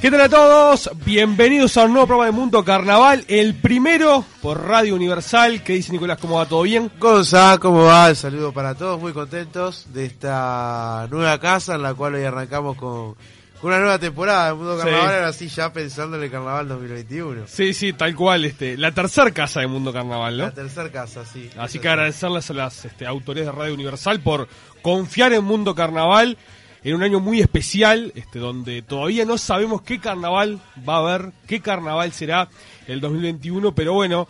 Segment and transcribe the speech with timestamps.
[0.00, 0.90] ¿Qué tal a todos?
[1.04, 5.64] Bienvenidos a un nuevo programa de Mundo Carnaval, el primero por Radio Universal.
[5.64, 6.18] ¿Qué dice Nicolás?
[6.20, 6.46] ¿Cómo va?
[6.46, 6.88] ¿Todo bien?
[7.00, 8.08] Gonzalo, ¿cómo va?
[8.08, 12.76] El saludo para todos, muy contentos de esta nueva casa en la cual hoy arrancamos
[12.76, 13.14] con,
[13.60, 15.14] con una nueva temporada de Mundo Carnaval, Sí.
[15.16, 17.42] ahora sí ya pensando en el Carnaval 2021.
[17.48, 18.44] Sí, sí, tal cual.
[18.44, 20.44] Este, la tercera casa de Mundo Carnaval, ¿no?
[20.44, 21.50] La tercera casa, sí.
[21.58, 24.46] Así que agradecerles a las este, autoridades de Radio Universal por
[24.80, 26.38] confiar en Mundo Carnaval
[26.84, 31.32] en un año muy especial, este, donde todavía no sabemos qué carnaval va a haber,
[31.46, 32.48] qué carnaval será
[32.86, 34.28] el 2021, pero bueno,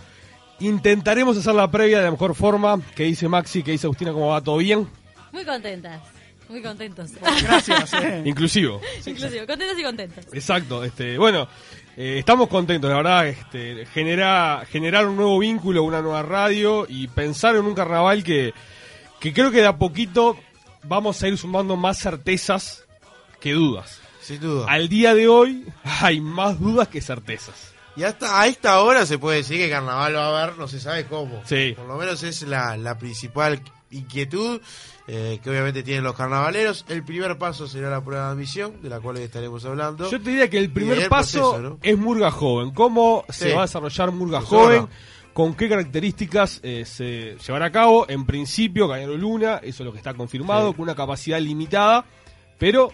[0.61, 2.81] intentaremos hacer la previa de la mejor forma.
[2.95, 3.63] ¿Qué dice Maxi?
[3.63, 4.13] ¿Qué dice Agustina?
[4.13, 4.41] ¿Cómo va?
[4.41, 4.89] ¿Todo bien?
[5.33, 6.01] Muy contentas,
[6.49, 7.13] muy contentos.
[7.43, 7.93] Gracias.
[8.25, 8.81] Inclusivo.
[9.07, 10.25] Inclusive, contentos y contentos.
[10.33, 11.49] Exacto, este, bueno,
[11.97, 17.09] eh, estamos contentos, la verdad, este, genera, generar un nuevo vínculo, una nueva radio y
[17.09, 18.55] pensar en un carnaval que,
[19.21, 20.39] que creo que de a poquito
[20.83, 22.85] vamos a ir sumando más certezas
[23.41, 24.01] que dudas.
[24.21, 24.67] Sin duda.
[24.69, 27.73] Al día de hoy hay más dudas que certezas.
[27.97, 30.79] Y hasta a esta hora se puede decir que Carnaval va a haber, no se
[30.79, 31.43] sabe cómo.
[31.45, 31.75] Sí.
[31.77, 34.61] Por lo menos es la, la principal inquietud
[35.11, 36.85] eh, que obviamente tienen los carnavaleros.
[36.89, 40.11] El primer paso será la prueba de admisión, de la cual hoy estaremos hablando.
[40.11, 41.79] Yo te diría que el primer paso proceso, ¿no?
[41.83, 42.73] es Murga Joven.
[42.73, 44.83] ¿Cómo se va a desarrollar Murga Joven?
[44.83, 44.89] no.
[45.33, 48.07] ¿Con qué características eh, se llevará a cabo?
[48.09, 50.75] En principio, Cañero Luna, eso es lo que está confirmado, Sí.
[50.75, 52.05] con una capacidad limitada,
[52.59, 52.91] pero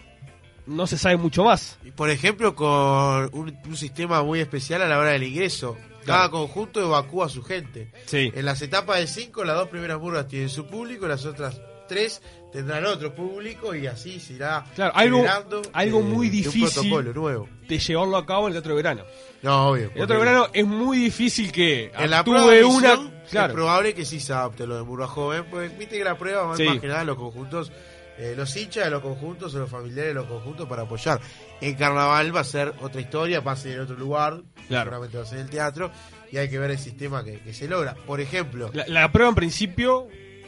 [0.67, 1.79] no se sabe mucho más.
[1.83, 5.75] Y, Por ejemplo, con un, un sistema muy especial a la hora del ingreso.
[6.05, 7.91] Cada conjunto evacúa a su gente.
[8.05, 8.31] Sí.
[8.35, 12.21] En las etapas de cinco, las dos primeras murgas tienen su público, las otras tres
[12.51, 15.25] tendrán otro público y así se irá Claro, algo-
[15.73, 16.73] algo muy de un difícil.
[16.73, 17.49] protocolo nuevo.
[17.67, 19.03] De llevarlo a cabo el Teatro de Verano.
[19.41, 19.85] No, obvio.
[19.87, 22.93] El Teatro de Verano es muy difícil que En la actúe prueba de una...
[22.93, 26.43] es probable que sí se adapte lo de Murga Joven, pues viste que la prueba
[26.43, 26.63] va Sí.
[26.63, 27.71] más que nada los conjuntos,
[28.17, 31.19] eh, los hinchas de los conjuntos o los familiares de los conjuntos para apoyar.
[31.59, 34.83] En Carnaval va a ser otra historia, va a ser en otro lugar, Claro.
[34.91, 35.91] seguramente va a ser en el teatro,
[36.31, 37.93] y hay que ver el sistema que, que se logra.
[38.05, 40.07] Por ejemplo, la, la prueba en principio,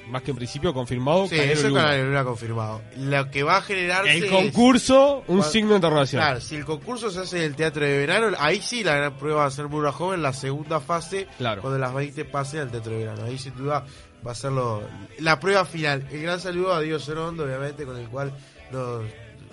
[0.10, 1.28] más que en principio, confirmado.
[1.28, 1.82] sí, Cañero eso Luna.
[1.82, 2.82] Canal Luna confirmado.
[2.98, 6.22] Lo que va a generarse El es- concurso, un Cuando- signo interrogación.
[6.22, 9.18] Claro, si el concurso se hace en el teatro de verano, ahí sí la gran
[9.18, 11.62] prueba va a ser Murga Joven, la segunda fase, Claro.
[11.62, 13.24] cuando las 20 pasen al teatro de verano.
[13.26, 13.86] Ahí sin duda
[14.26, 14.82] va a ser lo-
[15.20, 16.08] la prueba final.
[16.12, 18.32] El gran saludo a Diego Sorondo, obviamente, con el cual
[18.72, 19.04] nos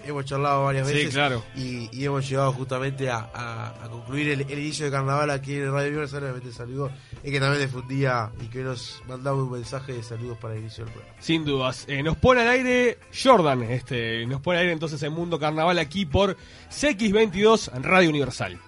[0.06, 1.15] hemos charlado varias Sí, veces.
[1.15, 1.42] claro.
[1.56, 5.54] Y, y hemos llegado justamente a, a- a concluir el, el inicio de carnaval aquí
[5.54, 6.22] en Radio Universal.
[6.22, 6.91] Obviamente, saludo.
[7.22, 10.84] Y que también difundía y que nos mandaba un mensaje de saludos para el inicio
[10.84, 11.16] del programa.
[11.20, 11.84] Sin dudas.
[11.88, 15.78] Eh, nos pone al aire Jordan, este, nos pone al aire entonces en Mundo Carnaval
[15.78, 16.36] aquí por
[16.71, 18.59] CX22 en Radio Universal.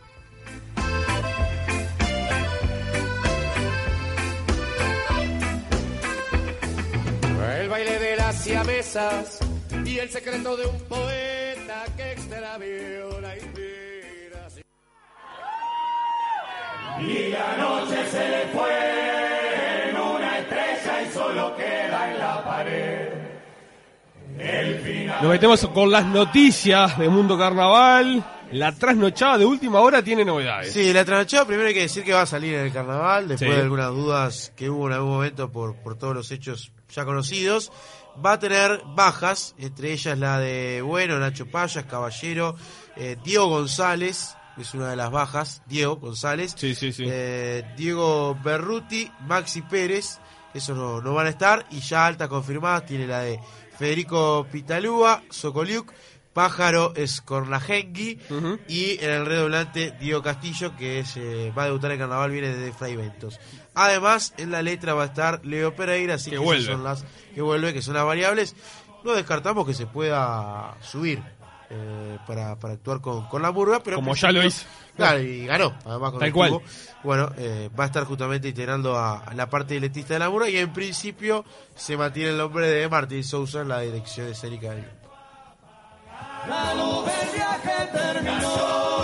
[7.60, 9.38] El baile de las siamesas
[9.86, 14.64] y el secreto de un poeta que extravió la inspiración.
[25.22, 28.22] Nos metemos con las noticias de Mundo Carnaval.
[28.52, 30.72] La trasnochada de última hora tiene novedades.
[30.72, 33.50] Sí, la trasnochada primero hay que decir que va a salir en el carnaval, después
[33.50, 33.56] Sí.
[33.56, 37.72] de algunas dudas que hubo en algún momento por, por todos los hechos ya conocidos.
[38.24, 42.56] Va a tener bajas, entre ellas la de Bueno, Nacho Payas, Caballero,
[42.96, 47.04] eh, Diego González, que es una de las bajas, Diego González, Sí, sí, sí.
[47.06, 50.18] eh, Diego Berruti, Maxi Pérez,
[50.54, 53.38] esos no, no van a estar, y ya alta confirmada tiene la de
[53.78, 55.92] Federico Pitalúa, Sokoliuk,
[56.32, 58.58] Pájaro Escornajengui Ujú.
[58.68, 62.54] y en el redoblante Diego Castillo, que es, eh, va a debutar en carnaval, viene
[62.54, 63.38] de Fray Ventos.
[63.76, 66.64] Además, en la letra va a estar Leo Pereira, así Que que, vuelve.
[66.64, 68.56] son las que vuelve, que son las variables.
[69.04, 71.22] No descartamos que se pueda subir
[71.68, 74.64] eh, para, para actuar con, con la murga, pero Como ya lo hizo.
[74.96, 76.50] Claro, y ganó, además con Tal el cual.
[76.52, 76.62] cubo.
[77.04, 80.48] Bueno, eh, va a estar justamente integrando a, a la parte letista de la murga
[80.48, 81.44] y en principio
[81.74, 85.10] se mantiene el nombre de Martín Sousa en la dirección escénica del grupo.
[86.48, 88.95] La luz del que terminó.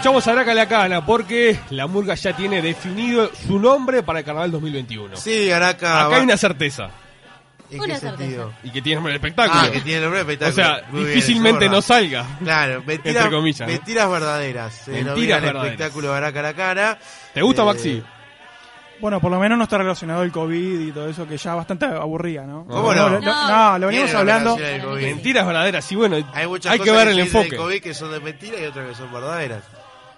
[0.00, 4.24] Escuchamos a Draca la Cana porque la murga ya tiene definido su nombre para el
[4.24, 5.14] carnaval 2021.
[5.18, 5.98] Sí, Araca.
[6.00, 6.88] Acá va- hay una certeza.
[7.70, 8.50] ¿En Una qué sentido?
[8.62, 9.60] Y que tiene nombre de espectáculo.
[9.62, 10.64] Ah, que tiene nombre de o espectáculo.
[10.64, 12.24] sea, Muy bien, difícilmente no salga.
[12.42, 13.66] Claro, mentiras, Entre comillas, ¿no?
[13.74, 14.74] mentiras verdaderas.
[14.74, 15.72] Se Mentiras denomina el verdaderas.
[15.74, 16.98] espectáculo Araca la Cara.
[17.34, 18.02] ¿Te gusta, Eh, Maxi?
[19.02, 21.84] Bueno, por lo menos no está relacionado el COVID y todo eso, que ya bastante
[21.84, 22.64] aburría, ¿no?
[22.64, 23.20] ¿Cómo no?
[23.20, 24.56] no, lo venimos hablando.
[24.94, 27.54] Mentiras verdaderas, y bueno, Hay muchas hay que ver el enfoque.
[27.54, 29.62] COVID que son de mentira y otras que son verdaderas.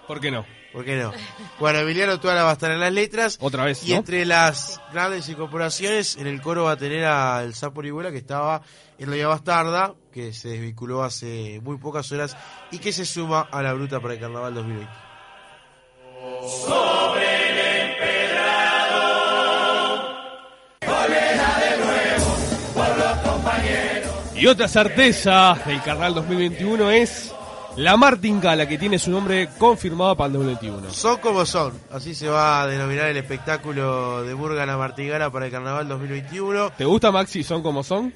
[0.07, 0.45] ¿Por qué no?
[0.73, 1.11] ¿Por qué no?
[1.59, 3.37] Bueno, Emiliano Tuala va a estar en las letras.
[3.39, 3.97] Otra vez, Y ¿no?
[3.97, 8.61] entre las grandes incorporaciones, en el coro va a tener al Sapo Orihuela, que estaba
[8.97, 12.35] en la Vía Bastarda, que se desvinculó hace muy pocas horas
[12.71, 14.91] y que se suma a la Bruta para el Carnaval 2020.
[24.35, 27.33] Y otra certeza del carnaval 2021 es
[27.77, 30.91] la Martingala, que tiene su nombre confirmado para el 2021.
[30.91, 35.47] Son como son, así se va a denominar el espectáculo de Murga la Martigala para
[35.47, 36.71] el Carnaval 2021.
[36.77, 37.43] ¿Te gusta, Maxi?
[37.43, 38.13] ¿Son como son?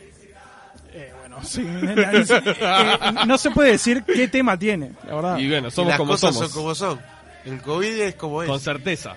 [0.93, 5.37] Eh, bueno, sí, y- eh, no se puede decir qué tema tiene, la verdad.
[5.37, 6.51] Y bueno, Y somos las como cosas somos.
[6.51, 6.99] son como son.
[7.45, 8.49] El COVID es como es.
[8.49, 9.15] Con certeza.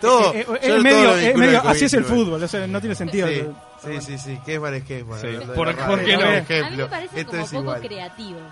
[0.00, 1.14] Todo, Eh, eh, es medio-
[1.58, 3.28] es así es el fútbol, o sea, no tiene sentido.
[3.28, 3.44] Sí,
[3.82, 5.20] sí, sí, sí, que es mal, es que es mal.
[5.20, 5.26] Sí.
[5.54, 6.22] ¿Por- por qué no?
[6.22, 7.80] A mí ejemplo, me parecen esto como es poco igual.
[7.82, 8.42] creativos.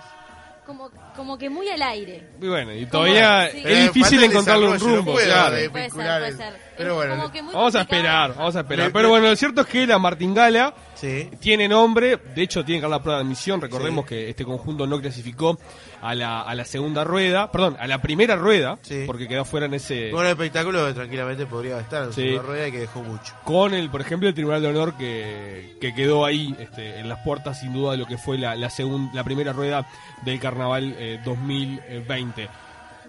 [0.68, 2.28] Como, como que muy al aire.
[2.42, 3.62] Y bueno, y todavía Sí.
[3.64, 5.56] es Eh, difícil el encontrarle un no rumbo, puedo, claro.
[5.56, 6.52] eh, Puede ser, puede ser.
[6.76, 8.06] Pero bueno, como que muy Vamos a complicado.
[8.06, 8.92] esperar, vamos a esperar.
[8.92, 11.30] Pero bueno, lo cierto es que la Martingala Sí.
[11.40, 14.08] tiene nombre, de hecho tiene que dar la prueba de admisión, recordemos Sí.
[14.08, 15.58] que este conjunto no clasificó
[16.02, 19.04] a la, a la segunda rueda, perdón, a la primera rueda, Sí.
[19.06, 20.12] porque quedó fuera en ese...
[20.12, 22.34] Un espectáculo que tranquilamente podría estar en Sí.
[22.34, 23.32] su rueda y que dejó mucho.
[23.44, 27.20] con el, por ejemplo, el Tribunal de Honor que, que quedó ahí este, en las
[27.24, 29.86] puertas, sin duda, de lo que fue la, la, segun- la primera rueda
[30.24, 32.48] del Carnaval eh, 2020.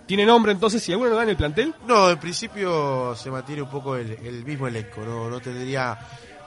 [0.05, 0.81] ¿Tiene nombre entonces?
[0.81, 1.73] ¿Si alguna novedad en el plantel?
[1.87, 5.97] No, en principio se mantiene un poco el, el mismo elenco, no, no tendría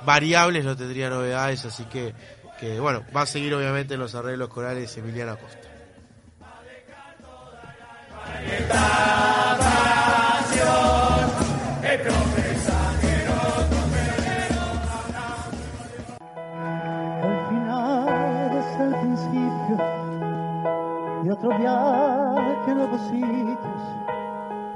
[0.05, 2.15] variables, no tendría novedades, así que,
[2.59, 5.73] que bueno, va a seguir obviamente en los arreglos corales Emiliano Acosta.
[23.11, 24.02] Sitios.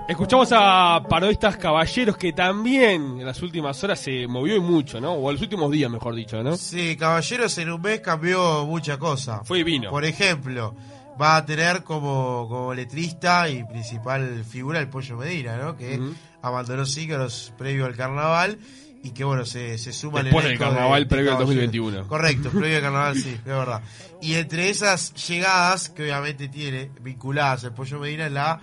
[0.08, 5.14] Escuchamos a parodistas caballeros que también en las últimas horas se movió y mucho, ¿no?
[5.14, 6.56] O en los últimos días, mejor dicho, ¿no?
[6.56, 9.43] Sí, Caballeros en un mes cambió mucha cosa.
[9.44, 9.91] Fue divino.
[9.91, 10.76] Por ejemplo,
[11.20, 15.76] va a tener como, como letrista y principal figura el Pollo Medina, ¿no?
[15.76, 16.14] Que Ujú.
[16.41, 18.58] abandonó Cígaros previo al carnaval
[19.03, 21.73] y que bueno, se, se suma Después del elenco de- carnaval de previo al Caballeros.
[21.73, 22.06] 2021.
[22.06, 23.82] Correcto, previo al carnaval, sí, es verdad.
[24.23, 28.61] Y entre esas llegadas que obviamente tiene vinculadas el Pollo Medina la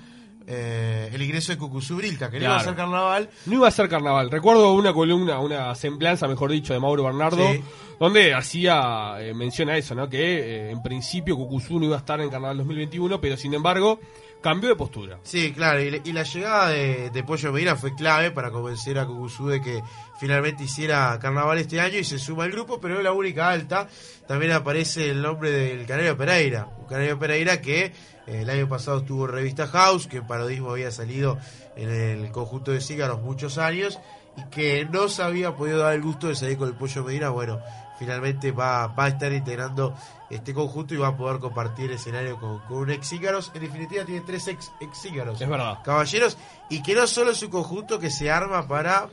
[0.48, 2.70] eh, el ingreso de Cucuzú Brilca, que no iba a Claro.
[2.72, 4.30] ser carnaval, No iba a ser carnaval.
[4.32, 7.62] Recuerdo una columna, una semblanza, mejor dicho, de Mauro Bernardo, Sí.
[8.00, 10.10] donde hacía eh, mención a eso, ¿no?
[10.10, 14.00] Que eh, en principio Cucuzú no iba a estar en carnaval 2021, pero sin embargo
[14.44, 15.20] cambió de postura.
[15.24, 19.06] Sí, claro, y, y la llegada de, de Pollo Medina fue clave para convencer a
[19.06, 19.82] Cucuzú de que
[20.20, 23.88] finalmente hiciera carnaval este año y se suma al grupo, pero es la única alta.
[24.28, 27.94] También aparece el nombre del Canario Pereira, un Canario Pereira que eh,
[28.28, 31.38] el año pasado estuvo en Revista House, que en parodismo había salido
[31.76, 34.00] en el conjunto de Cígaros muchos años
[34.36, 37.30] y que no se había podido dar el gusto de salir con el Pollo Medina.
[37.30, 37.60] Bueno,
[37.98, 39.94] finalmente va, va a estar integrando
[40.30, 43.52] este conjunto y va a poder compartir escenario con, con un ex Cígaros.
[43.54, 45.80] En definitiva, tiene tres ex, ex Cígaros Es verdad.
[45.84, 46.38] caballeros
[46.70, 49.10] y que no solo es un conjunto que se arma para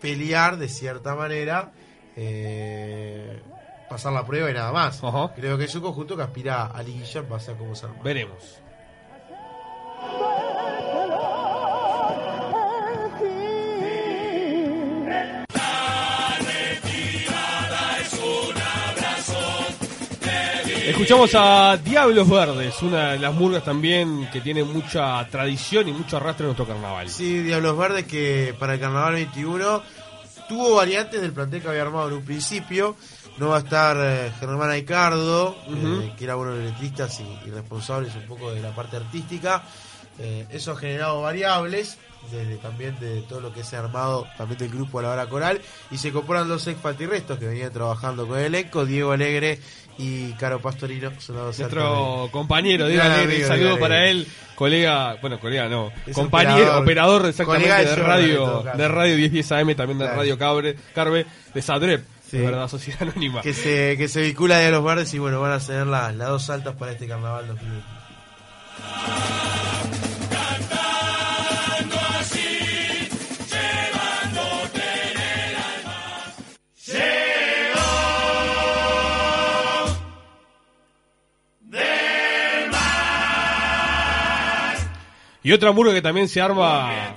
[0.00, 1.70] pelear de cierta manera
[2.16, 3.42] eh,
[3.88, 5.00] pasar la prueba y nada más
[5.36, 8.02] creo que es un conjunto que aspira a liguilla en base a cómo se arma
[8.02, 8.58] Veremos.
[21.02, 26.16] Escuchamos a Diablos Verdes, una de las murgas también que tiene mucha tradición y mucho
[26.16, 27.08] arrastre en nuestro carnaval.
[27.08, 29.82] sí Diablos Verdes que para el carnaval 21
[30.48, 32.94] tuvo variantes del plantel que había armado en un principio.
[33.38, 37.48] No va a estar eh, Germán Aicardo eh, que era uno de los letristas y,
[37.48, 39.64] y responsables un poco de la parte artística.
[40.20, 41.98] Eh, eso ha generado variables
[42.30, 45.10] de- de- también de todo lo que se ha armado también del grupo a la
[45.10, 45.60] hora coral.
[45.90, 49.58] Y se incorporan dos ex que venían trabajando con el elenco, Diego Alegre
[49.98, 55.38] y Caro Pastorino, son los Nuestro compañero, amigo, un saludo Diego para él, colega, bueno,
[55.38, 56.82] colega no, Es compañero, operador.
[56.82, 60.18] operador, exactamente de radio, de radio 1010 AM, también de Claro.
[60.20, 62.38] Radio Cabre, Carve, de Sadrep, Sí.
[62.38, 63.42] de verdad, Sociedad Anónima.
[63.42, 66.28] que se, que se vincula de los verdes y bueno, van a ser las, las
[66.28, 67.84] dos altas para este carnaval 2020.
[85.44, 87.14] Y otra murga que también se arma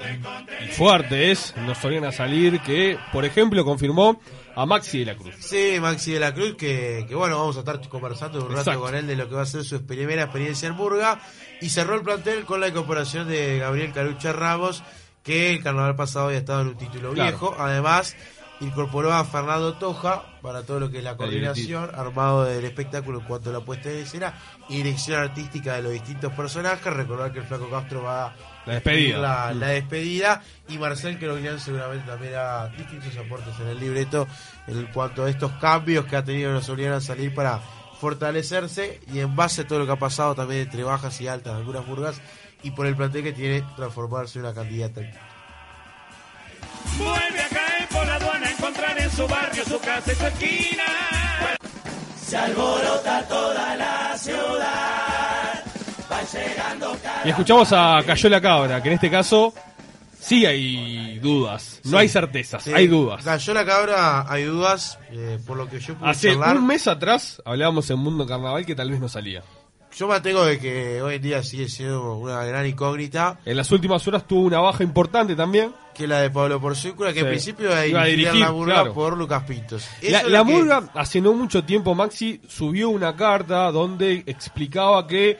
[0.71, 4.19] fuerte es Nos solían a salir, que por ejemplo confirmó
[4.55, 5.35] a Maxi de la Cruz.
[5.39, 8.79] Sí, Maxi de la Cruz, que, que bueno, vamos a estar conversando un rato Exacto.
[8.81, 11.19] con él de lo que va a ser su primera experiencia en Murga.
[11.61, 14.81] Y cerró el plantel con la incorporación de Gabriel Carucha Ramos,
[15.23, 17.29] que el carnaval pasado había estado en un título Claro.
[17.31, 17.55] viejo.
[17.59, 18.15] Además,
[18.61, 23.25] incorporó a Fernando Toja para todo lo que es la coordinación, armado del espectáculo en
[23.25, 24.33] cuanto a la puesta en escena
[24.69, 26.93] y dirección artística de los distintos personajes.
[26.93, 28.33] Recordar que el Flaco Castro va
[28.65, 29.17] La despedida.
[29.17, 30.41] la, la despedida.
[30.69, 34.27] Y Marcel Querognan seguramente también hará distintos aportes en el libreto
[34.67, 37.59] en cuanto a estos cambios que ha tenido nos obligan a salir para
[37.99, 39.01] fortalecerse.
[39.13, 41.59] Y en base a todo lo que ha pasado también entre bajas y altas de
[41.59, 42.21] algunas burgas
[42.63, 45.01] y por el plantel que tiene transformarse en una candidata.
[46.97, 47.64] Vuelve a
[49.15, 50.83] su barrio, su casa y su esquina.
[52.25, 55.63] Se alborota toda la ciudad.
[56.11, 59.53] Va llegando Y escuchamos a Cayó la Cabra, que en este caso
[60.19, 61.97] sí hay dudas, no Sí.
[61.97, 63.23] hay certezas, Sí, hay dudas.
[63.23, 66.57] Cayó la cabra, hay dudas, eh, por lo que yo pude Hace charlar.
[66.57, 69.43] un mes atrás hablábamos en Mundo Carnaval que tal vez no salía.
[69.97, 74.05] Yo mantengo de que hoy en día sigue siendo una gran incógnita, En las últimas
[74.07, 75.71] horas tuvo una baja importante también.
[75.93, 77.25] que la de Pablo Porcíncula, que Sí.
[77.25, 78.93] en principio iba a Iba a dirigir, la claro.
[78.93, 79.87] por Lucas Pintos.
[80.01, 85.37] Eso La, que- Murga, hace no mucho tiempo, Maxi subió una carta donde explicaba que,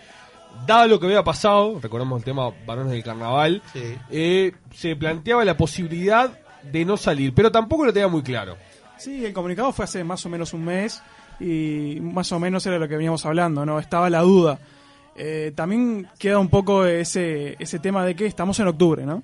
[0.66, 3.98] dado lo que había pasado, recordemos el tema varones del carnaval, Sí.
[4.10, 6.32] eh, se planteaba la posibilidad
[6.64, 8.56] de no salir, pero tampoco lo tenía muy claro.
[8.98, 11.04] Sí, el comunicado fue hace más o menos un mes
[11.40, 13.80] y más o menos era lo que veníamos hablando, ¿no?
[13.80, 14.60] Estaba la duda.
[15.16, 19.24] Eh, también queda un poco ese, ese tema de que estamos en octubre, ¿no?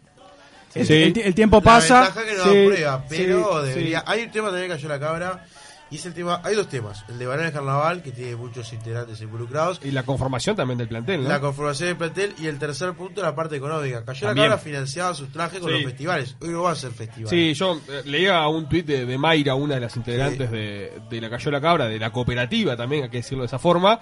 [0.74, 0.94] El, Sí.
[0.94, 2.02] el ti- el tiempo La pasa.
[2.04, 4.00] ventaja que no Sí, da prueba, pero sí, debería.
[4.00, 4.06] sí.
[4.08, 5.46] Hay un tema también que cayó la cabra,
[5.92, 6.42] y es el tema.
[6.44, 10.56] Hay dos temas: el de Varones Carnaval, que tiene muchos integrantes involucrados, Y la conformación
[10.56, 11.30] también del plantel, ¿no?
[11.30, 14.04] la conformación del plantel, y el tercer punto, la parte económica.
[14.04, 14.50] Cayó También.
[14.50, 16.36] la cabra financiaba sus trajes con los festivales.
[16.42, 17.30] Hoy no va a ser festival.
[17.30, 21.22] Sí, yo eh, leía un tuit de, de Mayra, una de las integrantes de, de
[21.22, 24.00] la Cayó la Cabra, de la cooperativa también, hay que decirlo de esa forma,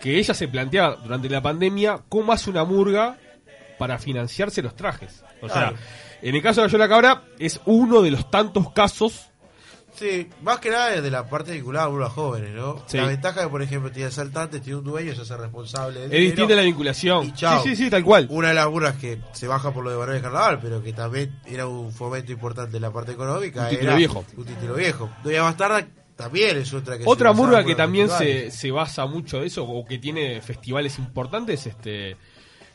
[0.00, 3.18] que ella se planteaba durante la pandemia cómo hace una murga
[3.78, 5.22] para financiarse los trajes.
[5.42, 5.76] O Claro.
[5.76, 5.86] sea,
[6.22, 9.28] en el caso de Cayó la Cabra es uno de los tantos casos
[10.42, 12.82] Más que nada desde la parte vinculada a burlas jóvenes, ¿no?
[12.86, 12.96] Sí.
[12.96, 16.20] La ventaja que, por ejemplo, tiene Saltantes, tiene un dueño, se hace responsable del es
[16.20, 17.26] distinta la vinculación.
[17.26, 17.62] Y chao.
[17.62, 18.26] Sí, sí, sí, tal cual.
[18.30, 21.40] Una de las burlas que se baja por lo de Varones Carnaval, pero que también
[21.46, 23.62] era un fomento importante en la parte económica.
[23.62, 24.24] Un título era viejo.
[24.36, 25.10] Un título viejo.
[25.22, 25.86] Doña Bastarda
[26.16, 29.64] también es otra que se Otra por que también se, se basa mucho de eso,
[29.64, 32.16] o que tiene festivales importantes, este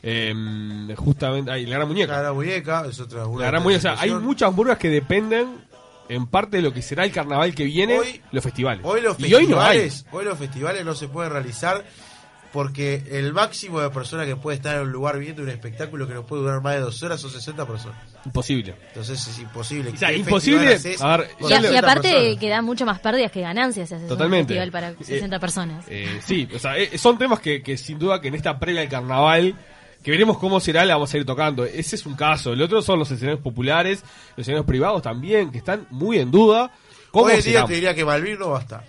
[0.02, 2.12] em, justamente, ay, la gran muñeca.
[2.12, 3.46] La gran muñeca es otra burla.
[3.46, 5.71] La gran de muñeca, o sea, hay muchas murgas que dependen
[6.14, 8.82] en parte de lo que será el carnaval que viene, Hoy- los festivales.
[8.84, 9.78] Hoy los y hoy no hay.
[9.80, 11.84] festivales, hoy los festivales no se pueden realizar
[12.52, 16.12] porque el máximo de personas que puede estar en un lugar viendo un espectáculo que
[16.12, 17.96] no puede durar más de dos horas son 60 personas.
[18.26, 18.74] Imposible.
[18.88, 19.88] Entonces es imposible.
[19.90, 22.38] O sea, ¿Qué imposible, a ver, Y, a- y 60 aparte personas?
[22.38, 24.52] que da mucho más pérdidas que ganancias si haces Totalmente.
[24.52, 25.84] un festival para Eh, 60 personas.
[25.88, 28.82] Eh, sí, o sea, eh, son temas que, que sin duda que en esta previa
[28.82, 29.54] del carnaval,
[30.02, 31.64] que veremos cómo será, la vamos a ir tocando.
[31.64, 32.52] Ese es un caso.
[32.52, 34.02] El otro son los escenarios populares,
[34.36, 36.72] los escenarios privados también, que están muy en duda.
[37.10, 38.84] ¿Cómo Hoy en día te diría que Malvin no va a estar.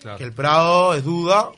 [0.00, 0.18] Claro.
[0.18, 1.50] Que el Prado es duda.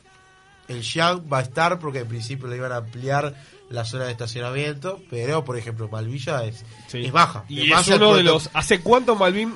[0.69, 3.35] El Yang va a estar porque en principio le iban a ampliar
[3.71, 5.00] la zona de estacionamiento.
[5.11, 7.05] Pero, por ejemplo, Malvilla es, Sí.
[7.05, 7.45] es baja.
[7.49, 8.50] Y Es uno de los...
[8.52, 9.55] ¿Hace cuánto Malvin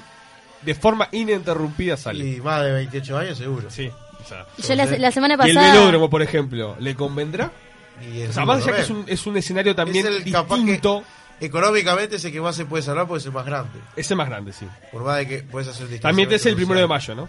[0.62, 2.24] de forma ininterrumpida sale?
[2.26, 3.70] Y más de 28 años seguro.
[3.70, 3.90] Sí.
[4.20, 5.72] O sea, Yo la, la semana y el pasada...
[5.74, 7.50] velódromo, por ejemplo, ¿le convendrá?
[8.02, 10.12] Y es O sea, duro más allá que es un, es un escenario también Es
[10.12, 11.04] el distinto.
[11.40, 13.78] Económicamente es el que más se puede salvar porque es el más grande.
[13.96, 14.66] Ese más grande, sí.
[14.92, 17.28] Por más de que puedes hacer También es el primero de mayo, ¿no?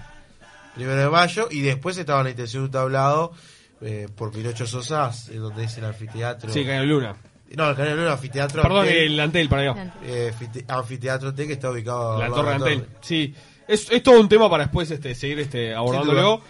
[0.76, 3.34] Primero de mayo y después estaba la intención de un tablado
[3.82, 6.52] eh, por Pinocho Sosas, eh, donde es el anfiteatro.
[6.52, 7.16] Sí, Canal Luna.
[7.56, 8.62] No, el Luna, anfiteatro.
[8.62, 9.94] Perdón, Antel, el Antel, para allá.
[10.04, 12.86] eh, anfite- anfiteatro T que está ubicado La Torre Antel.
[13.02, 13.34] Sí.
[13.68, 16.42] Es, es todo un tema para después este, seguir este, luego.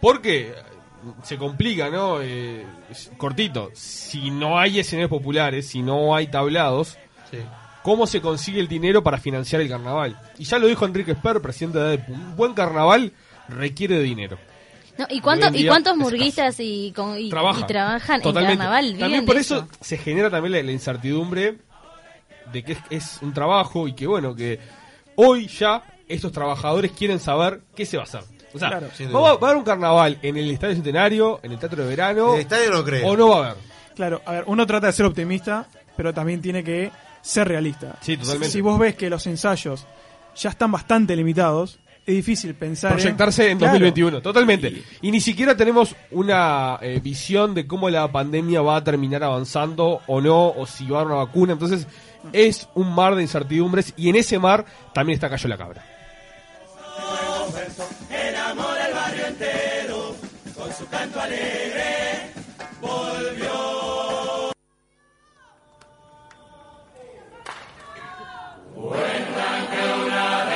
[0.00, 0.54] Porque
[1.22, 2.20] se complica, ¿no?
[2.20, 2.64] Eh,
[3.16, 3.70] cortito.
[3.74, 6.96] Si no hay escenarios populares, si no hay tablados,
[7.30, 7.38] Sí.
[7.82, 10.18] cómo se consigue el dinero para financiar el carnaval.
[10.38, 13.12] Y ya lo dijo Enrique Sper, presidente de ADEPU, un buen carnaval
[13.48, 14.38] requiere de dinero.
[14.98, 17.60] No, ¿y, cuánto- ¿Y cuántos murguistas y, con- y, Trabaja.
[17.60, 18.52] y trabajan Totalmente.
[18.52, 18.84] en carnaval?
[18.84, 21.56] Viven También por eso, se genera también la, la incertidumbre
[22.52, 24.58] de que es, es un trabajo y que bueno, que
[25.16, 28.24] hoy ya estos trabajadores quieren saber qué se va a hacer.
[28.52, 28.88] O sea, Claro.
[29.12, 32.30] ¿va, a haber un carnaval en el Estadio Centenario, en el Teatro de Verano?
[32.30, 33.06] En el estadio no creo.
[33.08, 33.62] ¿O no va a haber?
[33.94, 35.66] Claro, a ver, uno trata de ser optimista,
[35.96, 36.90] pero también tiene que
[37.22, 37.96] ser realista.
[38.00, 38.46] Sí, totalmente.
[38.46, 39.86] Si, si vos ves que los ensayos
[40.36, 43.74] ya están bastante limitados, es difícil pensar proyectarse en Claro.
[43.74, 44.82] 2021, totalmente.
[45.02, 50.00] Y ni siquiera tenemos una eh, visión de cómo la pandemia va a terminar avanzando
[50.06, 51.52] o no, o si va a haber una vacuna.
[51.52, 51.86] Entonces,
[52.32, 54.64] es un mar de incertidumbres y en ese mar
[54.94, 55.84] también está Cayó la Cabra.
[61.30, 62.32] Alegre.
[62.80, 64.52] Volvió.
[68.74, 70.46] Cuentan que una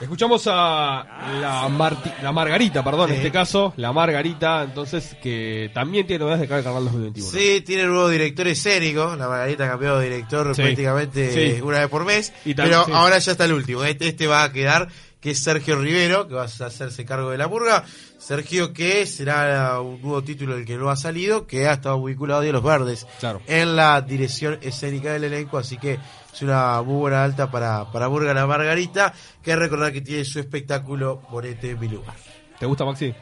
[0.00, 1.04] Escuchamos a
[1.40, 6.40] la, Marti- la Margarita, perdón, en este caso, la Margarita, entonces, que también tiene novedades
[6.42, 7.30] de cara al Carnaval 2021.
[7.30, 9.14] Sí, tiene nuevo director escénico.
[9.16, 10.62] La Margarita ha cambiado de director Sí.
[10.62, 11.60] prácticamente Sí.
[11.62, 12.32] una vez por mes.
[12.44, 13.84] Y también- pero ahora ya está el último.
[13.84, 14.88] Este, este va a quedar,
[15.22, 17.84] que es Sergio Rivero, que va a hacerse cargo de la murga.
[18.18, 22.42] Sergio, que será un nuevo título del que no ha salido, que ha estado vinculado
[22.42, 23.40] a los Verdes Claro.
[23.46, 25.56] en la dirección escénica del elenco.
[25.58, 25.98] Así que
[26.34, 29.14] es una muy buena alta para, para Murga la Margarita.
[29.42, 32.14] Que recordar que tiene su espectáculo Ponete en mi lugar.
[32.58, 33.14] ¿Te gusta, Maxi?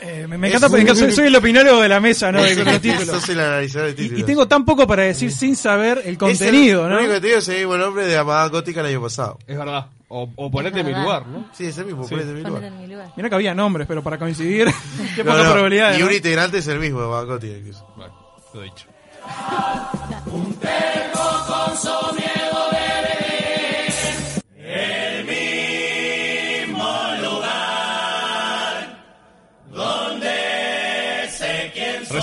[0.00, 2.40] Eh, me, me Es encanta porque soy, soy el opinólogo de la mesa, ¿no?
[2.42, 3.06] De con los títulos.
[3.08, 4.20] Sos el analizador de Y, títulos.
[4.20, 6.94] y tengo tan poco para decir sin saber el Es contenido, el, ¿no?
[6.94, 9.38] Lo único que te digo es el mismo nombre de Amada Gótica el año pasado.
[9.46, 9.86] Es verdad.
[10.10, 11.48] O, o ponete en mi lugar, ¿no?
[11.52, 12.10] Sí, es el mismo, Sí.
[12.14, 12.72] ponete en mi Ponete lugar.
[12.72, 13.12] en mi lugar.
[13.16, 14.66] Mira que había nombres, pero para coincidir,
[15.14, 15.94] qué No, poca no, probabilidad.
[15.96, 16.06] Y ¿no?
[16.06, 17.56] un integrante es el mismo Amada Gótica.
[17.58, 17.86] incluso.
[17.96, 18.14] Bueno,
[18.54, 18.86] lo he dicho.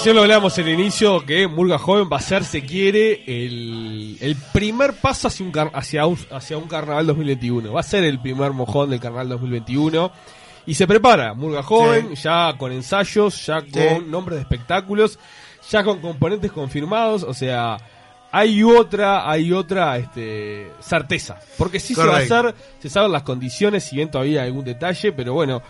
[0.05, 4.15] Recién lo hablábamos en el inicio que Murga Joven va a ser, se quiere, el,
[4.21, 7.73] el primer paso hacia un, car- hacia, un, hacia un carnaval 2021.
[7.73, 10.11] Va a ser el primer mojón del carnaval 2021.
[10.67, 14.05] Y se prepara Murga Joven, ya con ensayos, ya con Sí.
[14.05, 15.17] nombres de espectáculos,
[15.71, 17.23] ya con componentes confirmados.
[17.23, 17.75] O sea,
[18.31, 21.39] hay otra, hay otra este, certeza.
[21.57, 24.65] Porque sí se va a hacer, se saben las condiciones, si bien todavía hay algún
[24.65, 25.63] detalle, pero bueno.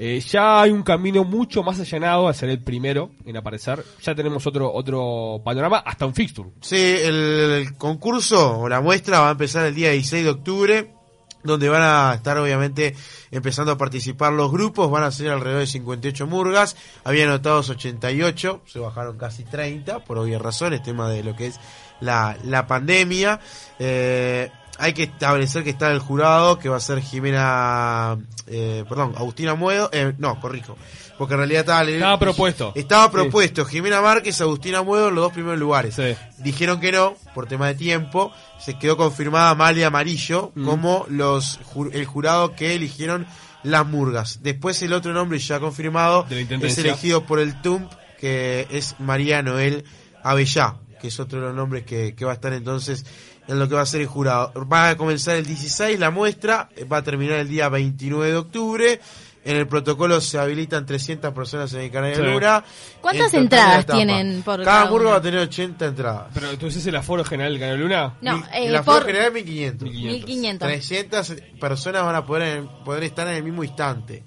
[0.00, 3.84] Eh, ya hay un camino mucho más allanado a ser el primero en aparecer.
[4.00, 6.50] Ya tenemos otro otro panorama, hasta un fixture.
[6.60, 10.94] Sí, el, el concurso o la muestra va a empezar el día 16 de octubre,
[11.42, 12.94] donde van a estar obviamente
[13.32, 18.62] empezando a participar los grupos, van a ser alrededor de 58 murgas, habían anotados 88,
[18.66, 21.58] se bajaron casi 30, por obvias razones, tema de lo que es
[22.00, 23.40] la, la pandemia.
[23.80, 29.14] Eh, hay que establecer que está el jurado, que va a ser Jimena, eh, perdón,
[29.16, 30.76] Agustina Muedo, eh, no, corrijo,
[31.18, 32.72] porque en realidad estaba, Estaba propuesto.
[32.74, 33.10] Estaba Sí.
[33.12, 35.94] propuesto Jimena Márquez, Agustina Muedo en los dos primeros lugares.
[35.94, 36.14] Sí.
[36.38, 38.32] Dijeron que no, por tema de tiempo.
[38.60, 40.64] Se quedó confirmada Amalia Amarillo Mm.
[40.66, 41.60] como los
[41.92, 43.26] el jurado que eligieron
[43.62, 44.40] las murgas.
[44.42, 49.84] Después el otro nombre ya confirmado es elegido por el TUMP, que es María Noel
[50.22, 53.04] Avellá, que es otro de los nombres que, que va a estar entonces
[53.46, 54.52] en lo que va a ser el jurado.
[54.70, 58.36] Va a comenzar el 16 la muestra, eh, va a terminar el día 29 de
[58.36, 59.00] octubre.
[59.44, 62.22] En el protocolo se habilitan 300 personas en el canal de Sí.
[62.22, 62.62] Luna.
[63.00, 65.10] ¿Cuántas En entradas tienen por Cada cada una?
[65.10, 66.26] va a tener 80 entradas.
[66.34, 68.14] Pero entonces el aforo general del Canal Luna.
[68.20, 69.88] No, eh, la por aforo general es 1500.
[69.90, 70.68] 1500.
[70.68, 74.24] 300 personas van a poder, poder estar en el mismo instante.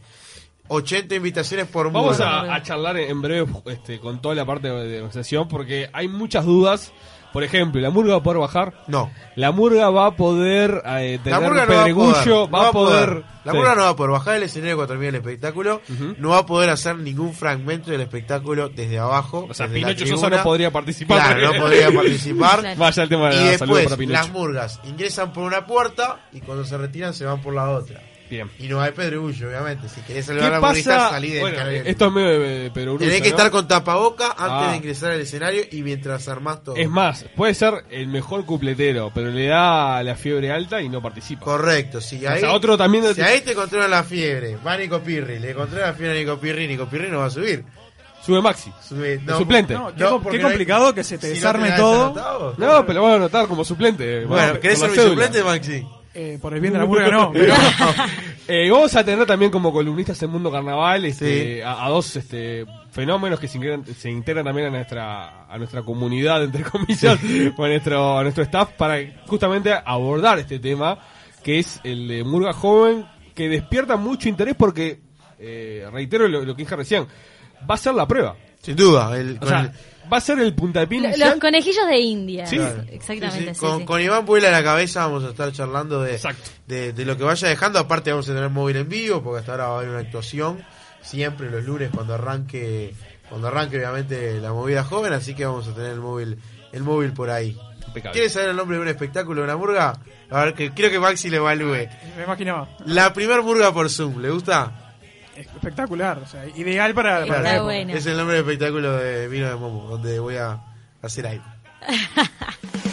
[0.67, 2.41] 80 invitaciones por Vamos murga.
[2.41, 6.45] a, a charlar en breve este, con toda la parte de negociación porque hay muchas
[6.45, 6.91] dudas.
[7.33, 8.73] Por ejemplo, ¿la murga va a poder bajar?
[8.87, 9.09] No.
[9.37, 12.51] La murga va a poder eh, La tener murga no va a pedregullo, poder.
[12.51, 13.23] no va a poder...
[13.45, 13.57] La Sí.
[13.57, 15.81] murga no va a poder bajar el escenario cuando termine el espectáculo.
[16.17, 19.47] No va a poder hacer ningún fragmento del espectáculo desde abajo.
[19.49, 21.37] O sea, Pinocho Sosa no podría participar.
[21.37, 22.75] Claro, no podría participar.
[22.77, 26.41] Vaya el tema de Y la después, para las murgas ingresan por una puerta y
[26.41, 28.01] cuando se retiran se van por la otra.
[28.31, 28.49] Bien.
[28.59, 29.89] Y no hay pedregullo, obviamente.
[29.89, 31.09] Si querés ¿Qué salvar a la pasa?
[31.09, 31.75] salí del Bueno, canal.
[31.75, 33.35] esto es medio de, de perogrullo, Tenés que ¿no?
[33.35, 34.71] estar con tapaboca antes Ah.
[34.71, 36.77] de ingresar al escenario y mientras armás todo.
[36.77, 41.01] Es más, puede ser el mejor cupletero, pero le da la fiebre alta y no
[41.01, 41.43] participa.
[41.43, 45.37] Correcto, si ahí, sea, otro también- si ahí te controlan la fiebre, va Nico Pirri,
[45.37, 47.65] le controla la fiebre a Nico Pirri, Nico Pirri no va a subir.
[48.25, 48.71] Sube Maxi.
[48.87, 49.73] Sube, suplente.
[49.73, 52.55] No, No, qué, no hay- complicado que se te si no desarme todo anotado.
[52.85, 54.23] pero lo van a anotar como suplente.
[54.25, 55.85] Bueno, con ¿querés ser mi suplente, Maxi?
[56.13, 57.31] Eh, por el bien de la murga, no.
[57.33, 57.53] Pero,
[58.47, 61.61] Eh, vamos a tener también como columnistas en Mundo Carnaval este, Sí.
[61.61, 65.83] a, a dos este, fenómenos que se integran, se integran también a nuestra a nuestra
[65.83, 67.17] comunidad, entre comillas,
[67.57, 68.97] o a nuestro, a nuestro staff, para
[69.27, 70.97] justamente abordar este tema,
[71.43, 74.99] que es el de Murga Joven, que despierta mucho interés porque,
[75.39, 77.05] eh, reitero lo, lo que dije recién,
[77.69, 78.35] va a ser la prueba.
[78.61, 79.17] Sin duda.
[79.17, 79.71] El, O con sea, el-
[80.11, 81.29] va a ser el puntapié Lo- inicial.
[81.31, 82.45] Los conejillos de India.
[82.47, 82.57] Sí.
[82.57, 82.83] Claro.
[82.89, 83.53] Exactamente, Sí, sí.
[83.53, 83.85] sí, Con, sí.
[83.85, 86.19] con Iván Puela a la cabeza vamos a estar charlando de,
[86.67, 87.79] de, de lo que vaya dejando.
[87.79, 90.63] Aparte vamos a tener móvil en vivo, porque hasta ahora va a haber una actuación.
[91.01, 92.93] Siempre los lunes cuando arranque,
[93.29, 96.37] cuando arranque obviamente la movida joven, así que vamos a tener el móvil,
[96.71, 97.57] el móvil por ahí.
[97.87, 98.11] Impecable.
[98.13, 99.93] ¿Quieres saber el nombre de un espectáculo de una murga?
[100.29, 101.87] A ver, que creo que Maxi le evalúe.
[102.17, 102.69] Me imaginaba.
[102.85, 104.80] La primer murga por Zoom, ¿le gusta?
[105.41, 107.63] Espectacular, o sea, ideal para, para Está la época.
[107.63, 107.93] bueno.
[107.93, 110.59] Es el nombre del espectáculo de Vino de Momo, donde voy a
[111.01, 111.45] hacer algo.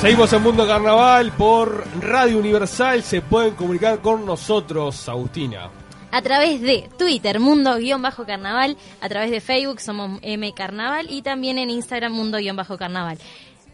[0.00, 3.02] Seguimos en Mundo Carnaval por Radio Universal.
[3.02, 5.68] Se pueden comunicar con nosotros, Agustina.
[6.10, 11.68] A través de Twitter, Mundo-Carnaval, a través de Facebook somos M Carnaval y también en
[11.68, 13.18] Instagram Mundo-Carnaval.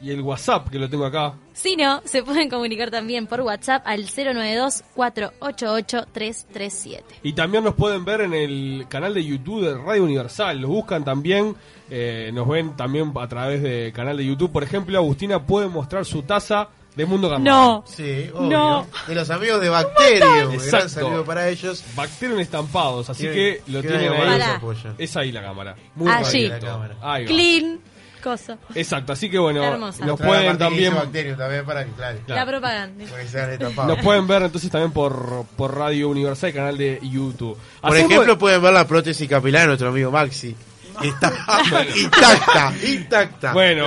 [0.03, 1.33] Y el WhatsApp, que lo tengo acá.
[1.55, 7.03] Si no, se pueden comunicar también por WhatsApp al 092-488-337.
[7.23, 10.59] Y también nos pueden ver en el canal de YouTube de Radio Universal.
[10.61, 11.55] Los buscan también.
[11.91, 14.51] eh, nos ven también a través del canal de YouTube.
[14.53, 17.45] Por ejemplo, Agustina puede mostrar su taza de Mundo Carnaval.
[17.45, 18.49] No, Sí, obvio.
[18.51, 18.87] No.
[19.07, 20.51] De los amigos de Bacterio.
[20.51, 21.85] Un gran saludo para ellos.
[21.95, 23.09] Bacterium estampados.
[23.11, 24.41] Así que lo tienen ahí.
[24.99, 25.77] Es ahí la cámara.
[25.95, 26.47] Muy Allí.
[26.49, 26.67] clarito.
[26.67, 26.97] La cámara.
[27.03, 27.29] Ahí va.
[27.29, 27.81] clean,
[28.31, 28.59] cosa.
[28.75, 29.13] Exacto.
[29.13, 30.05] Así que bueno, Hermosa.
[30.05, 30.95] nos Trae pueden también.
[30.95, 32.41] Bacterio también para que, claro, Claro.
[32.41, 33.05] La propaganda.
[33.87, 37.57] Nos pueden ver entonces también por, por Radio Universal, canal de YouTube.
[37.81, 40.57] Por Hacemos- ejemplo, pueden ver la prótesis capilar de nuestro amigo Maxi.
[41.03, 41.31] Está
[41.97, 43.53] intacta, intacta.
[43.53, 43.87] Bueno,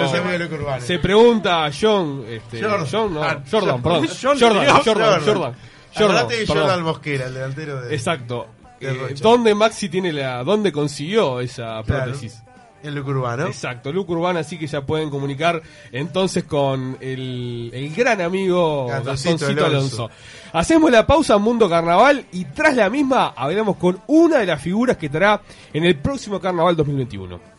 [0.80, 2.88] se pregunta John, este, Jordan.
[2.92, 5.24] John, no, Ah, Jordan, perdón, John- Jordan, Jordan, Jordan.
[5.26, 5.56] Jordan,
[5.96, 6.64] Acordate de perdón.
[6.64, 7.96] Jordan Mosquera, el delantero de.
[7.96, 8.48] Exacto.
[8.80, 9.16] Eh.
[9.20, 12.04] ¿Dónde Maxi tiene la, dónde consiguió esa Claro.
[12.06, 12.42] prótesis?
[12.84, 13.48] En Loco Urbano.
[13.48, 15.62] Exacto, Luke Urbana, así que ya pueden comunicar
[15.92, 20.04] entonces con el, el gran amigo Gastoncito Alonso.
[20.06, 20.10] Alonso.
[20.54, 24.98] Hacemos la pausa Mundo Carnaval y tras la misma hablamos con una de las figuras
[24.98, 25.42] que estará
[25.74, 27.59] en el próximo Carnaval 2021.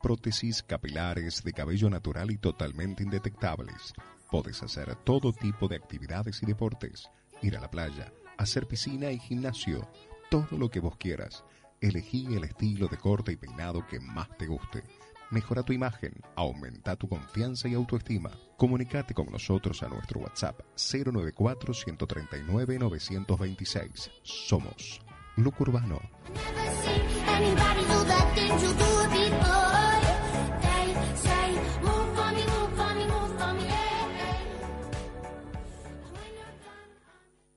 [0.00, 3.92] Prótesis capilares de cabello natural y totalmente indetectables.
[4.30, 7.10] Puedes hacer todo tipo de actividades y deportes.
[7.42, 9.88] Ir a la playa, hacer piscina y gimnasio.
[10.30, 11.44] Todo lo que vos quieras.
[11.80, 14.84] Elegí el estilo de corte y peinado que más te guste.
[15.30, 18.30] Mejora tu imagen, aumenta tu confianza y autoestima.
[18.56, 24.10] Comunicate con nosotros a nuestro WhatsApp 094 139 926.
[24.22, 25.00] Somos
[25.36, 26.00] Look Urbano.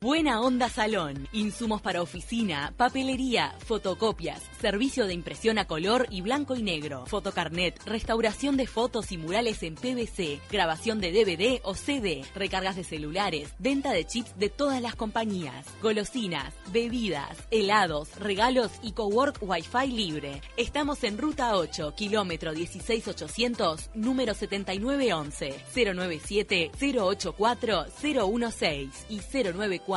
[0.04, 1.28] Buena Onda Salón.
[1.32, 7.80] Insumos para oficina, papelería, fotocopias, servicio de impresión a color y blanco y negro, fotocarnet,
[7.86, 13.54] restauración de fotos y murales en PVC, grabación de DVD o CD, recargas de celulares,
[13.60, 20.42] venta de chips de todas las compañías, golosinas, bebidas, helados, regalos y cowork Wi-Fi libre.
[20.58, 29.90] Estamos en Ruta 8, kilómetro 16800, número 7911, 097 084 016 y 094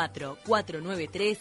[0.45, 1.39] 493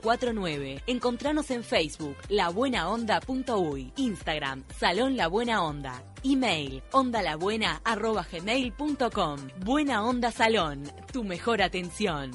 [0.00, 0.82] 049.
[0.86, 9.38] Encontranos en Facebook labuenaonda.uy, Instagram Salón La Buena Onda, email ondalabuena@gmail.com.
[9.64, 12.30] Buena Onda Salón, tu mejor atención.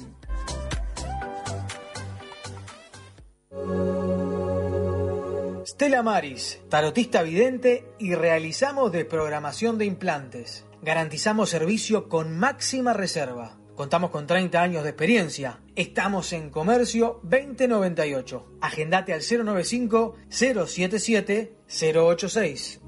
[5.66, 10.66] Stella Maris, tarotista vidente y realizamos desprogramación de implantes.
[10.82, 13.59] Garantizamos servicio con máxima reserva.
[13.80, 15.60] Contamos con 30 años de experiencia.
[15.74, 18.58] Estamos en Comercio 2098.
[18.60, 22.80] Agendate al 095 077 086.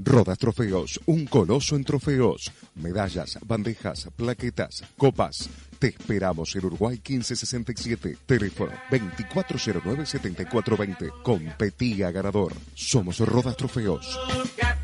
[0.00, 5.48] Rodas Trofeos, un coloso en trofeos, medallas, bandejas, plaquetas, copas.
[5.78, 11.22] Te esperamos en Uruguay 1567, teléfono 2409-7420.
[11.22, 12.54] Competía ganador.
[12.74, 14.18] Somos Rodas Trofeos.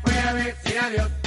[0.01, 1.26] Pueda decir adiós.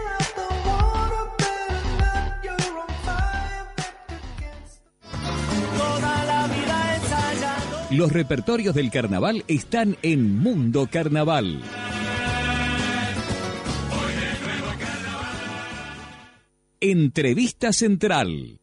[7.91, 11.61] Los repertorios del carnaval están en Mundo Carnaval.
[16.79, 18.59] Entrevista Central.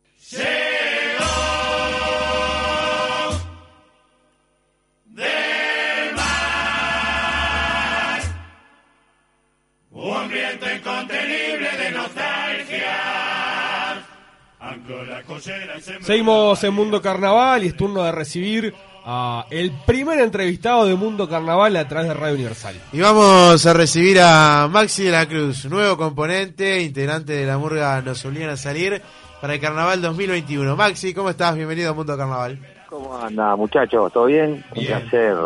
[16.01, 18.75] Seguimos en Mundo Carnaval y es turno de recibir
[19.11, 22.75] a el primer entrevistado de Mundo Carnaval a través de Radio Universal.
[22.93, 28.03] Y vamos a recibir a Maxi de la Cruz, nuevo componente, integrante de la murga
[28.03, 29.01] Nos Obligan a Salir
[29.41, 30.77] para el Carnaval 2021.
[30.77, 31.57] Maxi, ¿cómo estás?
[31.57, 32.59] Bienvenido a Mundo Carnaval.
[32.91, 34.13] ¿Cómo anda, muchachos?
[34.13, 34.63] ¿Todo bien?
[34.77, 35.37] Un placer.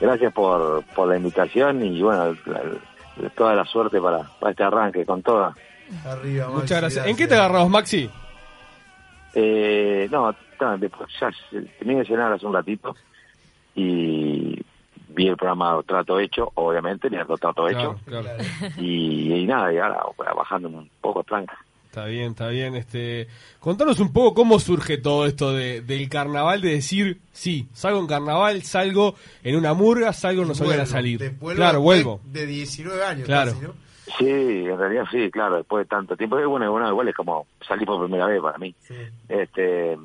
[0.00, 2.62] Gracias por, por la invitación y, bueno, la-
[3.22, 5.54] la- toda la suerte para, para este arranque, con toda.
[6.04, 7.06] Arriba, Maxi, Muchas gracias.
[7.06, 8.10] ¿En qué te agarramos, Maxi?
[9.34, 12.94] Eh, no, ta, después ya se- terminé de cenar hace un ratito
[13.74, 14.60] y
[15.08, 17.96] vi el programa Trato Hecho, obviamente, vi el Trato Hecho.
[18.04, 18.28] Claro.
[18.78, 21.56] Y, y nada, y ahora bajando un poco tranca.
[21.86, 22.74] Está bien, está bien.
[22.76, 23.26] Este,
[23.58, 28.06] contanos un poco cómo surge todo esto de, del carnaval, de decir, sí, salgo en
[28.06, 31.18] carnaval, salgo en una murga, salgo, nos obligan a salir.
[31.18, 32.20] después claro, vuelvo.
[32.24, 33.52] De 19 años Claro.
[33.52, 33.72] casi, ¿no?
[34.18, 36.36] Sí, en realidad sí, claro, después de tanto tiempo.
[36.48, 38.74] Bueno, bueno, igual es como salir por primera vez para mí.
[39.28, 39.96] este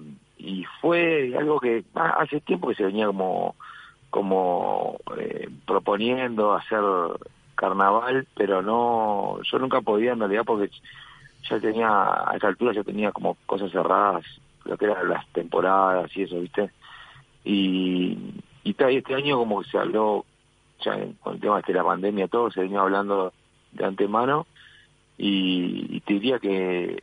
[0.44, 3.56] Y fue algo que ah, hace tiempo que se venía como
[4.10, 6.82] como eh, proponiendo hacer
[7.56, 10.70] carnaval, pero no, yo nunca podía en realidad porque
[11.50, 14.26] ya tenía, a esa altura yo tenía como cosas cerradas,
[14.66, 16.72] lo que eran las temporadas y eso, ¿viste?
[17.46, 18.18] Y,
[18.64, 20.26] y, este año como que se habló,
[20.84, 23.32] ya con el tema este de la pandemia, todo se venía hablando
[23.72, 24.46] de antemano
[25.18, 26.98] y, y te diría que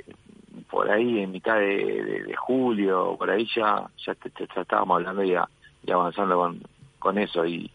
[0.71, 4.31] por ahí en mitad de, julio, por ahí ya ya, te-
[4.61, 5.49] estábamos hablando y, a-
[5.85, 6.61] y avanzando con,
[6.99, 7.45] con eso.
[7.47, 7.71] Y,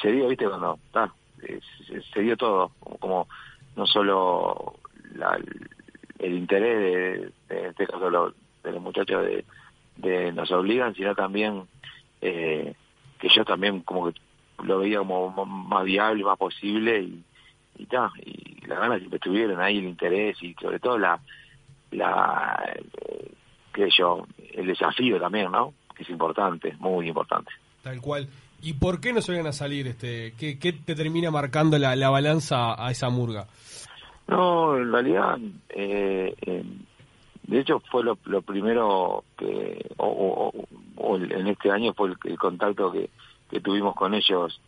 [0.00, 1.12] se dio, viste, cuando ta,
[1.86, 3.28] se, se dio todo, como, como
[3.76, 4.74] no solo
[5.14, 5.38] la-
[6.18, 9.24] el interés de, este caso lo- de los muchachos
[9.96, 11.64] de, nos obligan, sino también
[12.20, 12.74] eh,
[13.18, 14.20] que yo también como que
[14.62, 17.24] lo veía como más viable, más posible y
[17.78, 17.84] y,
[18.20, 21.18] y las ganas siempre estuvieron ahí, el interés y sobre todo la,
[21.92, 22.62] la
[23.72, 25.72] qué yo, el desafío también, ¿no?
[25.96, 27.50] Que es importante, muy importante.
[27.82, 28.28] Tal cual.
[28.60, 29.86] ¿Y por qué nos obligan a salir?
[29.88, 33.46] Este, ¿qué, qué te termina marcando la, la balanza a esa murga?
[34.28, 35.36] No, en realidad,
[35.70, 36.64] eh, eh,
[37.44, 40.64] de hecho fue lo, lo primero que, o, o-
[40.96, 43.10] o en este año fue el, el contacto que,
[43.50, 44.60] que tuvimos con ellos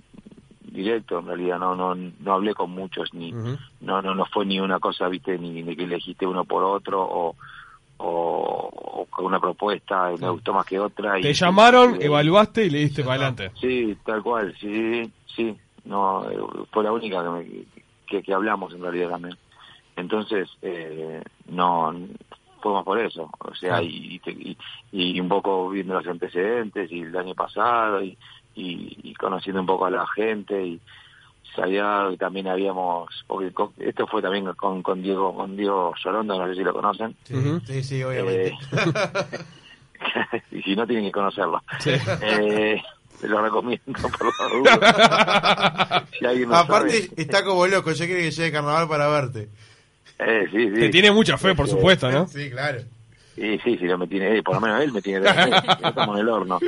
[0.64, 3.33] directo en realidad no no no hablé con muchos ni
[3.81, 7.03] no no no fue ni una cosa viste ni, ni que elegiste uno por otro
[7.03, 7.37] o
[7.96, 12.70] o, una propuesta y me gustó más que otra y Te llamaron, y- evaluaste y
[12.70, 13.53] le diste para adelante.
[13.61, 16.37] sí tal cual sí sí no eh,
[16.72, 17.64] fue la única que, me-
[18.07, 19.37] que, que hablamos en realidad también
[19.96, 21.94] entonces eh, no
[22.61, 23.85] fue más por eso o sea Claro.
[23.85, 24.57] y, y,
[24.90, 28.18] y un poco viendo los antecedentes y el año pasado y,
[28.54, 30.80] y, y conociendo un poco a la gente y
[31.54, 36.38] sabía que también habíamos porque con- esto fue también con, con Diego con Diego Sorondo
[36.38, 38.48] no sé si lo conocen Sí, sí, sí, obviamente.
[38.48, 38.54] Eh,
[40.50, 41.62] y si no tienen que conocerlo
[42.22, 42.80] eh,
[43.20, 43.82] te lo recomiendo
[44.18, 47.10] por la si Aparte, sabe.
[47.16, 49.48] está como loco, yo quiero que llegue carnaval para verte.
[50.18, 50.74] Eh, sí, sí.
[50.80, 52.26] Te tiene mucha fe, por supuesto, ¿no?
[52.26, 52.80] Sí, claro.
[53.34, 55.26] Sí, sí, sí, no me tiene, eh, por lo menos él me tiene,
[55.82, 56.60] estamos en el horno.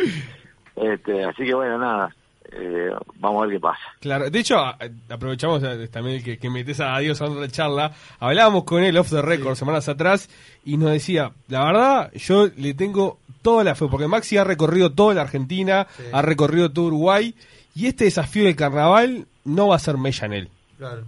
[0.77, 2.15] Este, así que bueno, nada,
[2.53, 3.81] eh, vamos a ver qué pasa.
[4.01, 4.77] Claro, de hecho, a-
[5.11, 7.93] aprovechamos eh, también que, que metes a Dios a otra charla.
[8.21, 10.29] Hablábamos con él off the record semanas atrás
[10.65, 14.93] y nos decía, la verdad, yo le tengo toda la fe, porque Maxi ha recorrido
[14.93, 17.35] toda la Argentina, ha recorrido todo Uruguay,
[17.75, 20.49] y este desafío del carnaval no va a ser mella en él.
[20.79, 21.03] Claro.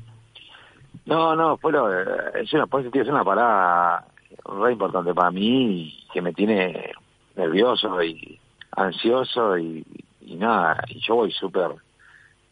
[1.07, 2.05] No, no, fue lo, eh,
[2.43, 4.05] es una, sentido, es una parada
[4.45, 6.93] re importante para mí y que me tiene
[7.37, 8.39] nervioso y
[8.79, 9.85] ansioso y,
[10.21, 11.71] y nada, y yo voy súper,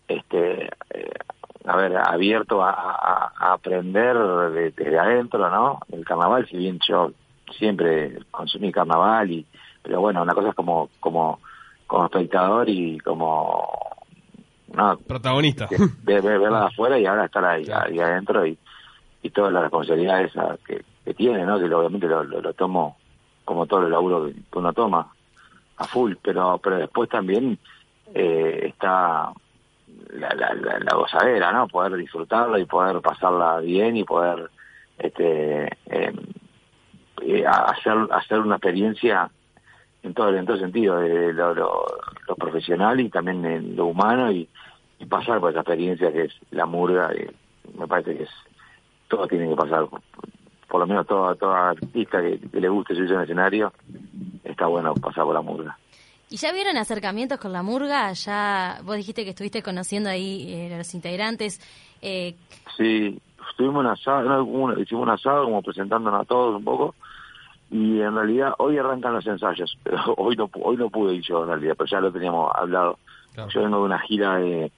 [0.09, 1.11] este, eh,
[1.65, 5.81] a ver, abierto a, a- a aprender de- desde adentro, ¿no?
[5.93, 7.13] El carnaval, si bien yo
[7.59, 9.47] siempre consumí carnaval y,
[9.83, 11.41] pero bueno, una cosa es como, como,
[11.87, 13.69] como espectador y como,
[14.75, 15.69] no, Protagonista.
[16.03, 18.59] ver, ver- verla de afuera y ahora estar ahí, ahí adentro y,
[19.23, 21.59] y todas las responsabilidades esa que, que tiene, ¿no?
[21.59, 22.97] Que obviamente lo, lo, lo tomo
[23.45, 25.13] como todo el laburo que uno toma
[25.77, 27.59] a full, pero pero después también
[28.15, 29.33] eh, está
[30.13, 31.69] la, la, la, la gozadera, ¿no?
[31.69, 34.51] Poder disfrutarla y poder pasarla bien y poder
[34.99, 36.13] este eh,
[37.23, 39.31] eh, hacer hacer una experiencia
[40.03, 41.87] en todo en todo sentido de lo, lo,
[42.29, 44.49] lo profesional y también en lo humano y,
[44.99, 47.29] y pasar por esa experiencia que es la murga y
[47.79, 48.31] me parece que es
[49.09, 49.87] todo tiene que pasar
[50.77, 53.73] por, lo menos toda toda artista que, que le guste subirse en escenario
[54.45, 55.79] está bueno pasar por la murga
[56.29, 58.13] ¿Y ya vieron acercamientos con la murga?
[58.13, 61.61] Ya vos dijiste que estuviste conociendo ahí eh, a los integrantes.
[62.03, 62.35] Eh,
[62.77, 63.17] Sí,
[63.57, 66.97] tuvimos un asado, no, un- hicimos un asado como presentándonos a todos un poco
[67.71, 71.23] y en realidad hoy arrancan los ensayos, pero hoy no pu- hoy no pude ir
[71.23, 72.99] yo en realidad, pero ya lo teníamos hablado.
[73.55, 74.73] Yo vengo de una gira de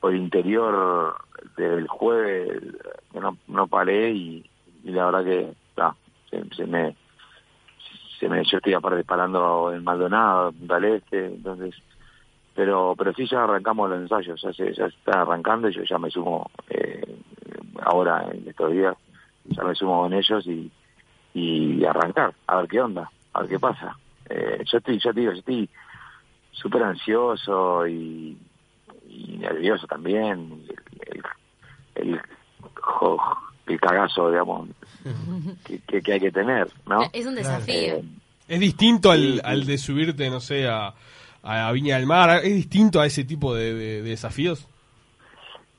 [0.00, 1.16] por el interior
[1.56, 2.62] del jueves
[3.12, 4.44] que no, no paré y,
[4.84, 5.94] y la verdad que ah,
[6.30, 6.96] se, me
[8.18, 11.74] se me yo estoy aparte parando en Maldonado, Punta Este, entonces
[12.54, 15.98] pero pero sí ya arrancamos los ensayos ya se ya están arrancando y yo ya
[15.98, 17.16] me sumo eh,
[17.82, 18.96] ahora en estos días
[19.46, 20.70] ya me sumo con ellos y
[21.34, 23.96] y arrancar a ver qué onda a ver qué pasa.
[24.28, 25.68] Eh, yo estoy yo te digo yo estoy
[26.52, 28.36] súper ansioso y,
[29.08, 30.64] y nervioso también
[31.06, 31.22] el,
[31.94, 32.20] el
[33.82, 34.68] cagazo digamos
[35.66, 37.94] que, que, que hay que tener no es un desafío.
[37.96, 38.04] Eh,
[38.48, 40.94] Es distinto al, al de subirte, no sé, a,
[41.42, 44.66] a Viña del Mar, es distinto a ese tipo de, de- de desafíos.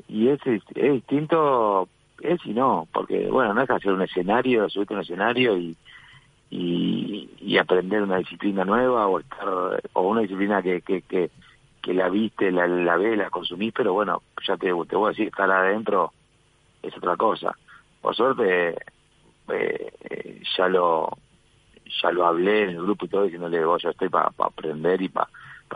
[0.07, 1.87] y es, es, es distinto
[2.21, 5.75] es y no porque bueno no es hacer un escenario subirte a un escenario y
[6.49, 11.31] y, y aprender una disciplina nueva o estar o una disciplina que que, que,
[11.81, 15.09] que la viste la, la ves la consumís pero bueno ya te, te voy a
[15.09, 16.13] decir estar adentro
[16.81, 17.55] es otra cosa
[18.03, 18.75] por suerte
[19.47, 21.17] eh, ya lo
[22.01, 25.07] ya lo hablé en el grupo y todo diciéndole vos yo estoy para aprender y
[25.07, 25.27] para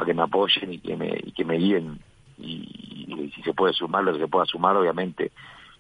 [0.06, 2.00] que me apoyen y que me y que me guíen
[2.38, 5.32] y, y si se puede sumar lo que se pueda sumar obviamente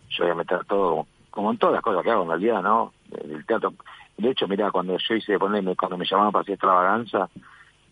[0.10, 2.94] yo voy a meter todo como, en todas las cosas que hago en realidad no
[3.12, 3.74] el teatro
[4.18, 7.30] de hecho mira cuando yo hice ponerme cuando me llamaban para hacer extravaganza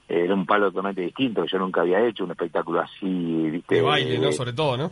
[0.08, 3.82] era un palo totalmente distinto que yo nunca había hecho un espectáculo así viste De
[3.82, 4.32] baile, ¿no?
[4.32, 4.92] Sobre todo, ¿no?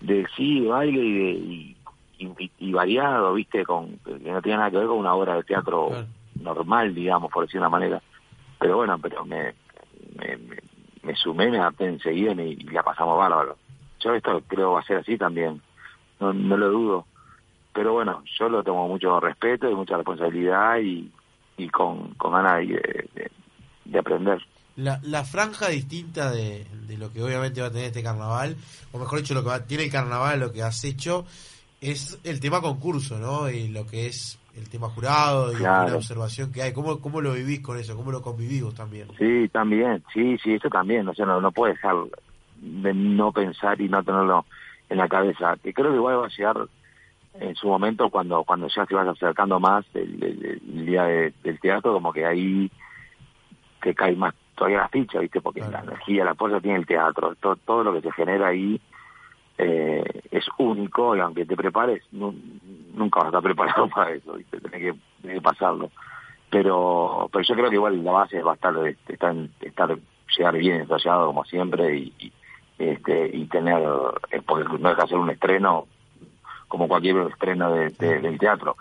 [0.00, 1.75] de sí de baile y, de, y,
[2.18, 5.42] y- y variado viste con que no tenía nada que ver con una obra de
[5.44, 5.90] teatro
[6.40, 8.02] normal digamos por decir una manera.
[8.58, 9.54] Pero bueno pero me
[10.18, 10.56] me, me,
[11.02, 13.56] me sumé me adapté enseguida y, la pasamos bárbaro.
[14.00, 15.60] Yo esto creo va a ser así también.
[16.20, 17.06] No, no lo dudo.
[17.72, 21.10] Pero bueno yo lo tomo mucho respeto y mucha responsabilidad y,
[21.58, 23.30] y con, con ganas de, de-
[23.84, 24.40] de aprender.
[24.76, 28.56] La, la franja distinta de, de lo que obviamente va a tener este carnaval,
[28.92, 31.24] o mejor dicho, lo que va, tiene el carnaval, lo que has hecho,
[31.92, 33.48] es el tema concurso, ¿no?
[33.50, 35.90] Y lo que es el tema jurado y Claro.
[35.90, 36.72] la observación que hay.
[36.72, 37.94] ¿Cómo, ¿Cómo lo vivís con eso?
[37.96, 39.08] ¿Cómo lo convivís también?
[39.18, 41.94] Sí, también, sí, sí, eso también, o sea, no, no puede dejar
[42.56, 44.46] de no pensar y no tenerlo
[44.88, 45.56] en la cabeza.
[45.62, 46.56] Que creo que igual va a llegar
[47.38, 51.34] en su momento cuando cuando ya se vaya acercando más el, el- el día de-
[51.44, 52.70] del teatro, como que ahí
[53.82, 55.42] que cae más todavía la ficha, ¿viste?
[55.42, 58.80] Porque la energía, la fuerza tiene el teatro, todo, todo lo que se genera ahí
[59.58, 62.34] eh, es único y aunque te prepares, nu-
[62.94, 64.60] nunca vas a estar preparado para eso, ¿viste?
[64.60, 65.90] Tenés que, tenés que pasarlo.
[66.50, 68.74] Pero pero yo creo que igual la base va a estar,
[69.08, 69.34] estar,
[70.36, 72.32] llegar bien ensayado como siempre y, y,
[72.78, 73.82] este y tener,
[74.30, 75.86] eh, porque no deja de ser un estreno
[76.68, 78.76] como cualquier estreno de- de- del teatro.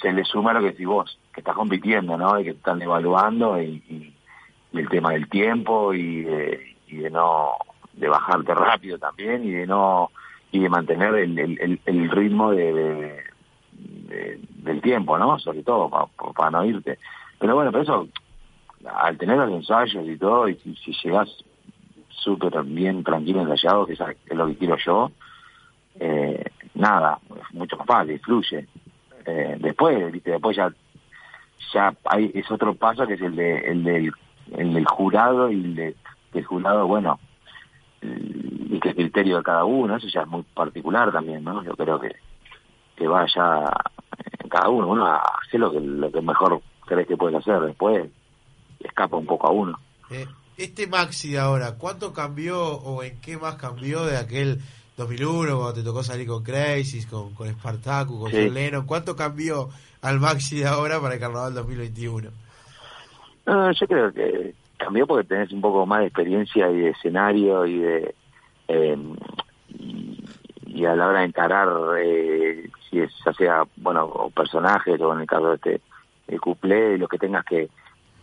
[0.00, 2.38] Se le suma lo que decís vos, que estás compitiendo, ¿no?
[2.38, 4.14] Y que están evaluando y, y-
[4.72, 7.52] y el tema del tiempo y de, y de no
[7.96, 10.10] de bajarte rápido también y de no
[10.52, 13.24] y de mantener el, el, el- el ritmo de, de-
[13.72, 15.38] de- del tiempo, ¿no?
[15.38, 16.98] Sobre todo pa- pa- para no irte.
[17.38, 18.08] Pero bueno, pero eso
[18.94, 21.28] al tener los ensayos y todo y si, llegas
[22.08, 25.10] súper bien tranquilo ensayado, que es, lo que quiero yo,
[25.98, 26.44] eh,
[26.74, 27.18] nada,
[27.52, 28.66] mucho más fácil, fluye.
[29.26, 30.72] Eh, después, viste, después ya
[31.72, 34.12] ya hay es otro paso que es el de el del
[34.56, 35.96] el jurado y el de
[36.32, 37.25] del jurado bueno el-
[38.02, 41.74] y que el criterio de cada uno eso ya es muy particular también no yo
[41.74, 42.14] creo que
[42.96, 43.64] que vaya
[44.38, 48.08] en cada uno uno hace lo que lo que mejor crees que puedes hacer después
[48.80, 49.78] escapa un poco a uno
[50.10, 50.26] Eh,
[50.56, 54.58] este Maxi de ahora, ¿cuánto cambió o en qué más cambió de aquel
[54.96, 58.50] 2001 cuando te tocó salir con Crazy, con, con Spartacus, con Sí.
[58.86, 59.68] ¿Cuánto cambió
[60.00, 62.30] al Maxi de ahora para el Carnaval 2021?
[63.46, 67.66] No, yo creo que cambió porque tenés un poco más de experiencia y de escenario
[67.66, 68.14] y de
[68.68, 68.98] eh,
[69.68, 71.68] y, a la hora de encarar
[71.98, 75.80] eh, si es ya sea bueno personajes o en el caso de este
[76.28, 77.68] el cuplé lo que tengas que,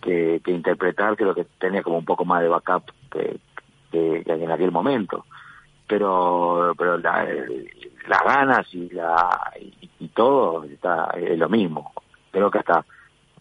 [0.02, 3.38] que, que interpretar creo que tenés como un poco más de backup que,
[3.92, 5.26] que, en aquel momento.
[5.88, 7.28] Pero pero la-
[8.08, 9.52] las ganas y la
[10.00, 11.92] y todo está es lo mismo.
[12.32, 12.86] Creo que hasta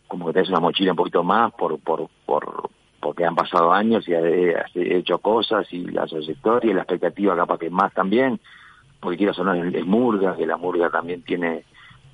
[0.09, 2.71] como que tenés una mochila un poquito más por por por
[3.03, 4.25] porque han pasado años y has
[4.65, 8.39] has hecho cosas y la trayectoria y la expectativa capaz que más también
[9.01, 11.65] porque quiero sonar es, murga que la murga también tiene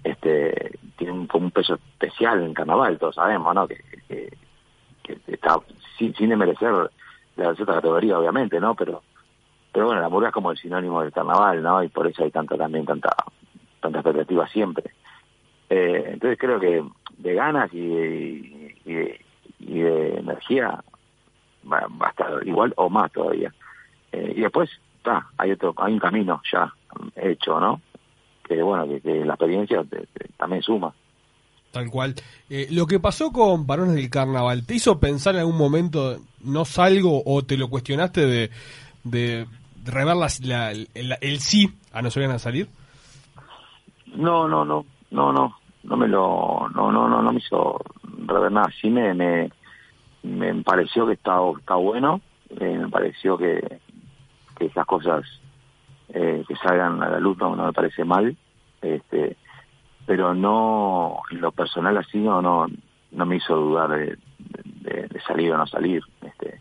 [0.02, 3.76] este tiene un, un peso especial en carnaval todos sabemos no que,
[4.08, 5.60] que, está
[5.98, 6.72] sin, sin desmerecer
[7.36, 9.02] la otra categoría obviamente no pero
[9.70, 12.30] pero bueno la murga es como el sinónimo del carnaval no y por eso hay
[12.30, 13.14] tanta también tanta
[13.80, 14.90] tanta expectativa siempre.
[15.70, 16.82] Eh, entonces creo que
[17.18, 19.20] de ganas y y de,
[19.58, 20.82] y de energía
[21.70, 23.52] va, va a estar igual o más todavía.
[24.12, 26.72] Eh, y después está, hay otro, hay un camino ya
[27.16, 27.80] hecho, ¿no?
[28.46, 30.92] Que bueno, que, que la experiencia te- te- también suma.
[31.70, 32.14] Tal cual.
[32.48, 36.64] Eh, lo que pasó con Varones del Carnaval, ¿te hizo pensar en algún momento, no
[36.64, 38.50] salgo o te lo cuestionaste de,
[39.04, 39.46] de
[39.84, 42.68] rever las- la- el, el sí a no se a salir?
[44.06, 45.54] No, no, no, no, no,
[45.88, 47.80] no me lo, no, no, no, no me hizo
[48.26, 48.68] rever nada.
[48.80, 49.50] Sí me, me,
[50.22, 52.20] me pareció que está, está bueno,
[52.50, 53.80] eh, me pareció que,
[54.56, 55.24] que esas cosas
[56.10, 58.36] eh, que salgan a la luz no, no me parece mal,
[58.82, 59.36] este,
[60.06, 62.66] pero no, en lo personal así no, no,
[63.12, 64.18] no me hizo dudar de,
[64.64, 66.60] de- de salir o no salir, este,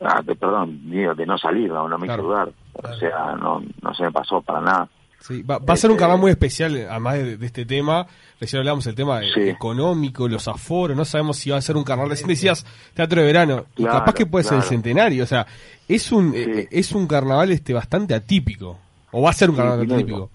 [0.00, 3.62] ah, de- perdón, digo, de no salir, no, no me hizo dudar, o sea, no,
[3.82, 4.88] no se me pasó para nada.
[5.22, 8.06] Sí, va, va a ser un Este- carnaval muy especial, además de, de este tema.
[8.40, 12.10] Recién hablamos del tema económico, los aforos, no sabemos si va a ser un carnaval.
[12.10, 15.22] Recién decías teatro de verano, y capaz que puede ser el centenario.
[15.22, 15.46] O sea,
[15.88, 18.78] es un eh, es un carnaval este bastante atípico.
[19.12, 20.30] O va a ser un carnaval atípico.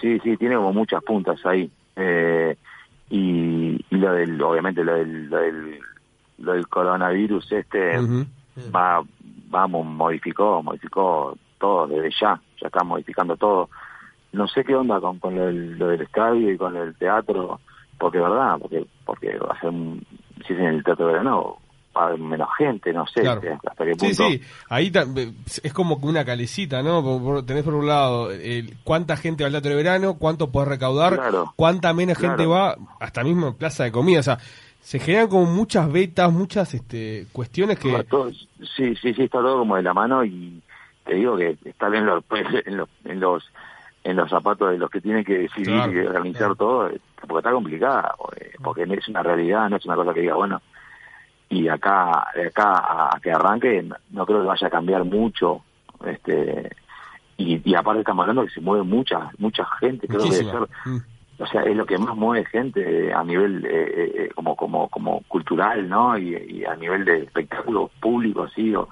[0.00, 1.68] Sí, sí, tiene como muchas puntas ahí.
[1.96, 2.54] Eh,
[3.10, 5.78] y, y lo del, obviamente lo del, lo del,
[6.38, 7.98] lo del coronavirus este
[8.74, 9.02] va,
[9.50, 13.68] vamos, modificó, modificó todo desde ya, ya está modificando todo.
[14.32, 17.60] No sé qué onda con, con lo, del, lo del estadio y con del teatro,
[17.98, 20.04] porque verdad, porque porque va a ser un,
[20.46, 21.56] si es en el teatro de verano,
[21.96, 23.40] va a haber menos gente, no sé Claro.
[23.66, 24.28] hasta qué Sí, punto.
[24.28, 25.06] sí, ahí ta-
[25.62, 27.02] es como una calecita, ¿no?
[27.02, 30.52] Por- por- tenés por un lado el, cuánta gente va al teatro de verano, cuánto
[30.52, 31.52] podés recaudar, Claro.
[31.56, 34.20] cuánta menos gente va, hasta mismo en plaza de comida.
[34.20, 34.38] O sea,
[34.80, 38.04] se generan como muchas betas, muchas este, cuestiones que...
[38.04, 40.62] Todo- sí, sí, sí, está todo como de la mano y
[41.04, 42.22] te digo que está bien los,
[42.66, 43.42] en los, en los
[44.08, 47.38] en los zapatos de los que tienen que decidir Claro, y organizar todo, eh, porque
[47.38, 50.60] está complicada, eh, porque es una realidad, no es una cosa que diga, bueno,
[51.50, 52.72] y acá de acá
[53.14, 55.62] a, que arranque no- creo que vaya a cambiar mucho,
[56.06, 56.70] este
[57.36, 60.66] y, y aparte estamos hablando que se mueve mucha mucha gente, creo que debe Muchísima.
[60.84, 61.42] ser Mm.
[61.42, 65.22] o sea es lo que más mueve gente a nivel eh, eh, como como como
[65.28, 68.88] cultural no y, y a nivel de espectáculo público así o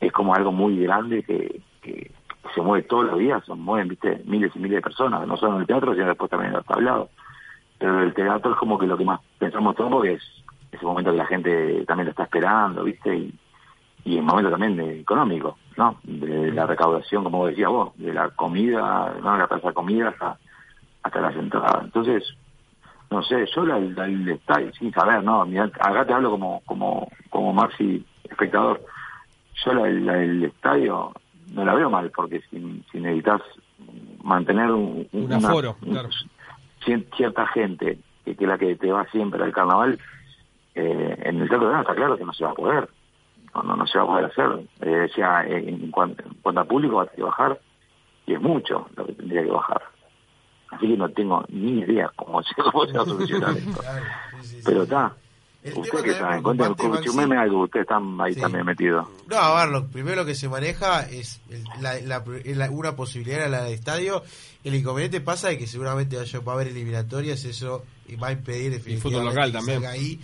[0.00, 2.10] es como algo muy grande que, que
[2.54, 5.54] se mueve todos los días, se mueven, viste, miles y miles de personas, no solo
[5.56, 7.10] en el teatro, sino después también en los tablados.
[7.78, 10.22] Pero el teatro es como que lo que más pensamos todos porque es
[10.72, 13.34] ese momento que la gente también lo está esperando, viste, y,
[14.04, 15.96] y el momento también de, económico, ¿no?
[16.04, 19.36] De la recaudación, como decías vos, de la comida, ¿no?
[19.36, 20.38] La plaza de comida hasta,
[21.02, 21.84] hasta las entradas.
[21.84, 22.24] Entonces,
[23.10, 25.44] no sé, yo la, la- el estadio, sin saber, ¿no?
[25.44, 28.80] Mirá, acá te hablo como, como, como Maxi espectador.
[29.64, 31.12] Yo la, la- el estadio
[31.52, 33.40] no la veo mal, porque si, si necesitas
[34.22, 36.08] mantener un, Un aforo, claro.
[36.84, 39.98] cier- cierta gente, que, es la que te va siempre al carnaval,
[40.74, 42.88] eh, en el teatro de está claro que no se va a poder.
[43.54, 44.60] No, no, no se va a poder hacer.
[44.82, 47.60] Eh, o sea, en, en cuanto, en cuanto a público va a tener que bajar,
[48.26, 49.82] y es mucho lo que tendría que bajar.
[50.70, 53.80] Así que no tengo ni idea cómo se, cómo se va a solucionar esto.
[54.64, 55.14] Pero está.
[55.62, 58.40] Usted que sabe, cuéntame, consumeme algo, ustedes están ahí Sí.
[58.40, 59.06] también metidos.
[59.28, 61.40] No, a ver, lo primero lo que se maneja es
[61.80, 64.22] la, la- la- una posibilidad era la del estadio.
[64.64, 68.32] El inconveniente pasa de que seguramente vaya, va a haber eliminatorias, eso y va a
[68.32, 69.76] impedir definitivamente fútbol local que también.
[69.82, 70.20] salga ahí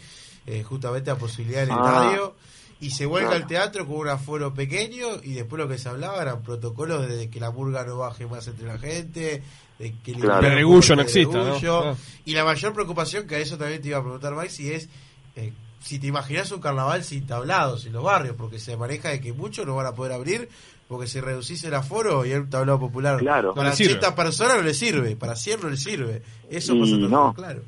[0.47, 1.74] eh, justamente la posibilidad del Ah.
[1.84, 2.34] estadio.
[2.80, 3.43] Y se vuelve Claro.
[3.43, 7.28] al teatro con un aforo pequeño y después lo que se hablaba eran protocolos de
[7.30, 9.43] que la murga no baje más entre la gente,
[9.78, 10.41] de que el Claro.
[10.47, 11.59] el Pedregullo no exista, ¿no?
[11.59, 11.97] Claro.
[12.26, 14.89] Y la mayor preocupación, que a eso también te iba a preguntar Maxi, es
[15.37, 19.20] eh, si te imaginas un carnaval sin tablados en los barrios, porque se maneja de
[19.20, 20.49] que muchos no van a poder abrir,
[20.89, 23.55] porque si reducís el aforo y un tablado popular Claro.
[23.55, 23.95] para No le sirve.
[23.99, 26.22] 80 personas no le sirve, para 100 no le sirve.
[26.51, 27.34] Eso Y pasa no.
[27.34, 27.61] claro.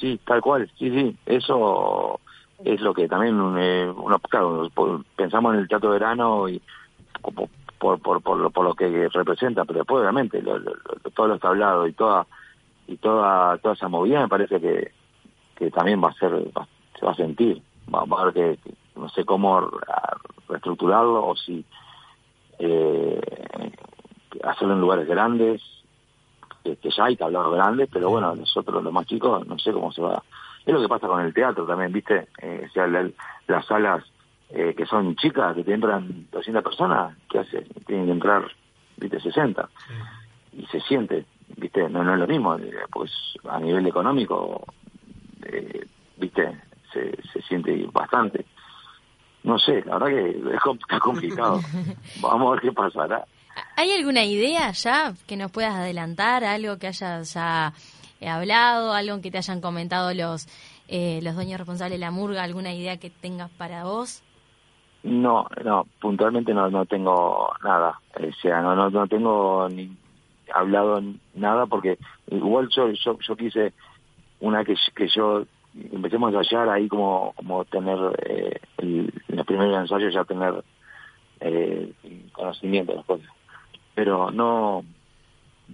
[0.00, 2.20] Sí, tal cual, sí, sí, eso
[2.64, 4.68] es lo que también eh, uno, claro,
[5.16, 6.60] pensamos en el teatro de verano y
[7.22, 7.48] como
[7.78, 11.28] por, por, por, lo, por lo que representa, pero después obviamente lo, lo- lo- todos
[11.30, 12.26] los tablados y toda
[12.88, 14.92] y toda toda esa movida me parece que,
[15.56, 16.68] que también va a ser, va-
[16.98, 19.68] se va a sentir, va, va a haber que, que no sé cómo re-
[20.48, 21.64] reestructurarlo o si
[22.58, 23.20] eh,
[24.42, 25.62] hacerlo en lugares grandes,
[26.64, 29.92] que, que ya hay tablados grandes, pero bueno, nosotros los más chicos no sé cómo
[29.92, 30.22] se va.
[30.64, 32.28] Es lo que pasa con el teatro también, ¿viste?
[32.42, 33.10] Eh, o sea, la-
[33.46, 34.04] las salas
[34.48, 37.62] eh, que son chicas, que te entran 200 personas, ¿qué hace?
[37.86, 38.44] Tienen que entrar,
[38.96, 39.20] ¿viste?
[39.20, 39.68] 60.
[40.52, 41.26] Y se siente,
[41.56, 41.88] ¿viste?
[41.90, 43.10] No, no es lo mismo, eh, pues
[43.48, 44.64] a nivel económico,
[45.44, 45.86] eh,
[46.16, 46.60] ¿viste?
[46.96, 48.44] Se, se siente bastante.
[49.42, 51.60] No sé, la verdad que es complicado.
[52.20, 53.24] Vamos a ver qué pasará.
[53.76, 56.44] ¿Hay alguna idea ya que nos puedas adelantar?
[56.44, 57.72] ¿Algo que hayas ya
[58.20, 58.92] eh, hablado?
[58.92, 60.48] ¿Algo que te hayan comentado los,
[60.88, 62.42] eh, los dueños responsables de la murga?
[62.42, 64.22] ¿Alguna idea que tengas para vos?
[65.02, 68.00] No, no, puntualmente no, no tengo nada.
[68.14, 69.96] O sea, no, no, no tengo ni
[70.52, 71.00] hablado
[71.34, 73.72] nada porque igual yo, yo, yo quise,
[74.40, 75.44] una que, que yo
[75.92, 80.62] empecemos a ensayar ahí como, como tener, eh, el- en los primeros ensayos ya tener
[81.40, 81.92] eh,
[82.32, 83.26] conocimiento de las cosas.
[83.94, 84.84] Pero no,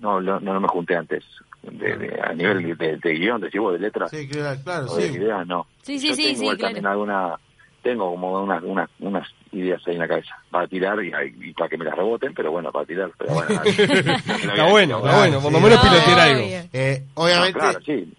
[0.01, 1.25] no, no, no me junté antes.
[1.63, 4.11] De, de- a nivel de, de, de guion, de, de letras.
[4.11, 5.15] Sí, claro, claro, o de sí.
[5.15, 5.67] ideas, no.
[5.83, 6.69] Sí, sí, Yo sí, tengo sí, igual claro.
[6.75, 7.39] también alguna,
[7.83, 11.13] tengo como unas, unas, unas ideas ahí en la cabeza para tirar y,
[11.49, 13.13] y para que me las reboten, pero bueno, para tirar.
[13.17, 16.43] Pero bueno, Está bueno, está bueno, por lo menos pilotear algo.
[16.73, 18.13] Eh, obviamente, claro, sí,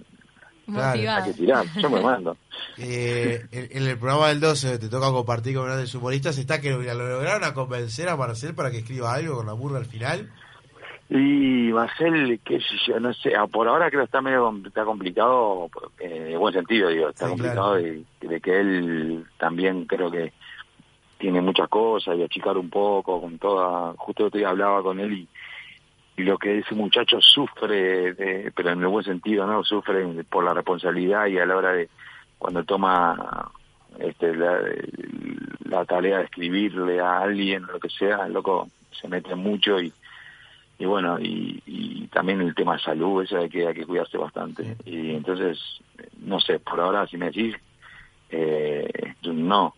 [0.66, 1.24] Motivado.
[1.26, 2.38] hay que tirar, yo me mando.
[2.78, 6.72] eh, en, en el programa del 12 te toca compartir con grandes humoristas, está que
[6.72, 10.32] lo lograron a convencer a Marcel para que escriba algo con la murga al final.
[11.10, 14.84] Y Marcel, qué sé yo, no sé, ah, por ahora creo que está medio está
[14.86, 20.10] complicado, eh, en buen sentido, digo, está Sí, complicado de, de que él también creo
[20.10, 20.32] que
[21.20, 25.00] tiene muchas cosas y achicar un poco con toda, justo el otro día hablaba con
[25.00, 25.28] él y
[26.18, 29.64] lo que ese muchacho sufre, de- pero en el buen sentido, ¿no?
[29.64, 31.90] Sufre por la responsabilidad y a la hora de
[32.38, 33.50] cuando toma
[34.00, 34.60] este la,
[35.66, 39.92] la tarea de escribirle a alguien, lo que sea, el loco se mete mucho y
[40.80, 44.18] y bueno, y, y también el tema de salud, eso hay que, hay que cuidarse
[44.18, 44.76] bastante.
[44.86, 45.60] Y entonces,
[46.20, 47.56] no sé, por ahora si me decís,
[48.32, 49.76] eh, no.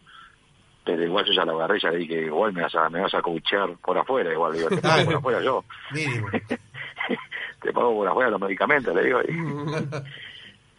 [0.85, 3.13] Pero igual yo ya lo agarré, ya le dije, igual me vas a, me vas
[3.15, 5.63] a coachear por afuera, igual, digo, te pago por afuera yo.
[7.61, 9.19] Te pago por afuera los medicamentos, le digo.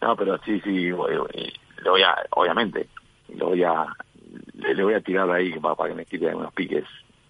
[0.01, 2.87] no, pero sí, sí, voy- voy- a, obviamente,
[3.35, 3.85] lo voy a,
[4.53, 6.85] le, le voy a tirar ahí para, para que me tire unos piques,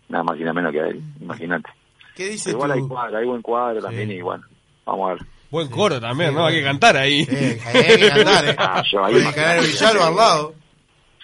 [0.09, 1.69] nada más y nada menos que a él, imagínate.
[2.15, 4.43] ¿Qué dice Igual tu- hay cuadro, hay buen cuadro también y bueno,
[4.85, 5.23] vamos a ver.
[5.49, 6.45] Buen coro también, ¿no?
[6.45, 7.19] Hay que cantar ahí.
[7.65, 8.55] hay que cantar, ¿eh?
[8.57, 10.53] Ah, yo ahí canal Villalba al lado.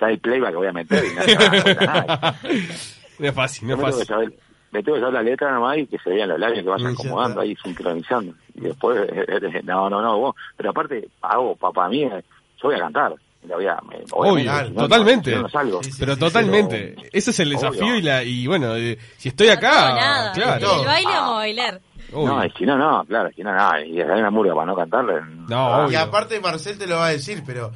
[0.04, 1.16] Ya hay playback que voy a meter y
[3.20, 4.06] no es fácil, no es que fácil.
[4.06, 4.34] saber,
[4.72, 6.94] me tengo que saber la letra nomás y que se vean los labios que vayan
[6.94, 8.34] acomodando ahí, sincronizando.
[8.56, 9.00] Y después,
[9.64, 12.24] no, no, no, vos, pero aparte, hago, para mí, eh,
[12.62, 13.14] yo voy a cantar.
[13.48, 13.78] la voy a...
[13.88, 15.32] me- Obvio, no, totalmente.
[15.32, 15.82] no, si no, no salgo.
[16.00, 16.96] pero totalmente.
[17.12, 17.96] Ese es el desafío Obvio.
[17.98, 20.32] y la y bueno, eh, si estoy acá, No, nada.
[20.34, 20.80] claro.
[20.82, 21.82] El baile vamos a bailar.
[22.12, 24.76] No, y si no, no, claro, si no, no, y hay una murga para no
[24.76, 25.16] cantarle.
[25.50, 27.72] No, Y aparte Marcel te lo va a decir, pero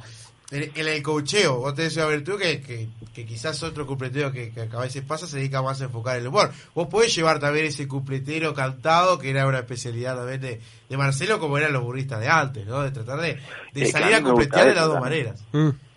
[0.50, 4.50] en, en el cocheo, vos tenés una virtud que, que, que quizás otro cupletero que,
[4.50, 6.50] que a veces pasa se dedica más a enfocar el humor.
[6.74, 11.38] Vos podés llevar también ese cupletero cantado, que era una especialidad también de, de Marcelo,
[11.38, 12.82] como eran los burristas de antes, ¿no?
[12.82, 13.38] De tratar de,
[13.74, 15.44] de Es salir a cupletear de las eso dos maneras.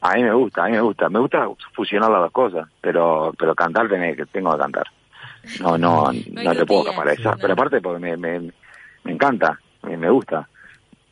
[0.02, 1.10] A mí me gusta, a mí me gusta.
[1.10, 4.88] Me gusta fusionar las dos cosas, pero pero cantar tenés que tengo que cantar.
[5.62, 7.36] No, no, no, te puedo escapar a esa.
[7.38, 8.52] Pero aparte porque me, me,
[9.04, 10.48] me encanta, me, me gusta.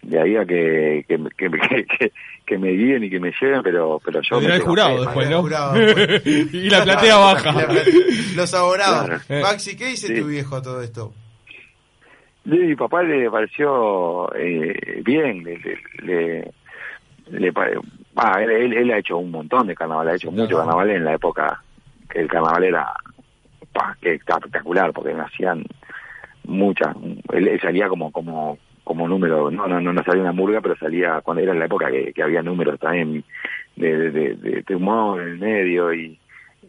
[0.02, 2.12] De ahí a que, que, que, que, que-
[2.46, 4.42] que me guíen y que me lleven, pero pero yo...
[4.42, 5.30] Me el jurado fe, después.
[5.30, 5.46] ¿no?
[6.58, 7.68] y la platea baja.
[8.36, 9.06] Los aborados.
[9.06, 9.22] Claro.
[9.30, 9.42] Eh.
[9.44, 10.20] Maxi, ¿qué dice Sí.
[10.20, 11.14] tu viejo a todo esto?
[12.46, 16.52] Sí, mi papá le pareció eh, bien, le, le, le,
[17.30, 17.78] le pare-
[18.16, 21.06] ah, él, él, él ha hecho un montón de carnaval, ha hecho mucho carnaval en
[21.06, 21.62] la época
[22.10, 22.92] que el carnaval era
[23.72, 25.64] pa, que espectacular, porque nacían
[26.46, 26.96] muchas,
[27.34, 28.58] él, él salía como como
[28.90, 31.92] como número, no, no, no, salía una murga, pero salía cuando era en la época
[31.92, 33.24] que, que había números también
[33.76, 36.18] de, de, de, de humor en el medio y,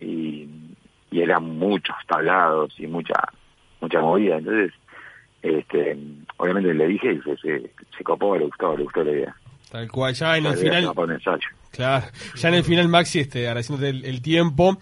[0.03, 0.47] y,
[1.11, 3.15] y eran muchos tablados y mucha
[3.81, 4.71] mucha movida, entonces
[5.41, 5.97] este
[6.37, 9.37] obviamente le dije y se, se, se copó, le gustó, le gustó la idea.
[9.73, 10.93] Tal cual, ya en el final.
[11.71, 12.05] Claro,
[12.35, 14.77] ya en el final, Maxi, este, agradeciéndote el, el tiempo,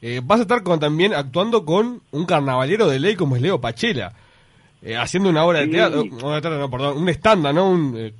[0.00, 3.60] eh, vas a estar con, también actuando con un carnavalero de ley como es Leo
[3.60, 4.12] Pachela,
[4.84, 5.70] eh, haciendo una obra de Sí.
[5.72, 7.70] teatro, obra de teatro, no, perdón, un estándar, ¿no?
[7.70, 8.12] Un, eh,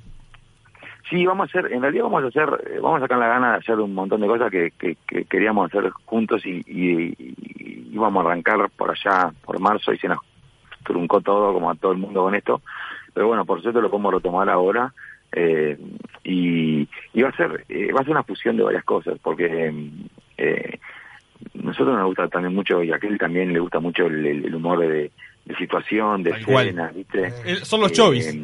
[1.09, 3.51] Sí, vamos a hacer, en realidad vamos a hacer, eh, vamos a sacar la gana
[3.51, 8.25] de hacer un montón de cosas que, que, que queríamos hacer juntos y, y, íbamos
[8.25, 10.17] a arrancar por allá, por marzo, y se nos
[10.83, 12.61] truncó todo, como a todo el mundo con esto.
[13.13, 14.93] Pero bueno, por suerte lo podemos retomar ahora.
[15.31, 15.77] eh,
[16.23, 19.73] y, y va a ser eh, va a ser una fusión de varias cosas, porque
[20.39, 20.79] eh,
[21.53, 25.11] nosotros nos gusta también mucho, y a aquel también le gusta mucho el humor de,
[25.45, 26.67] de situación, de Tal cual.
[26.67, 27.65] escena, ¿viste?
[27.65, 28.35] Son los Eh, chovis.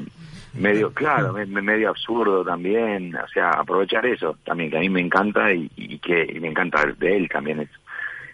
[0.54, 4.89] medio claro me- me- medio absurdo también o sea aprovechar eso también que a mí
[4.89, 7.72] me encanta y, y que y me encanta de él también eso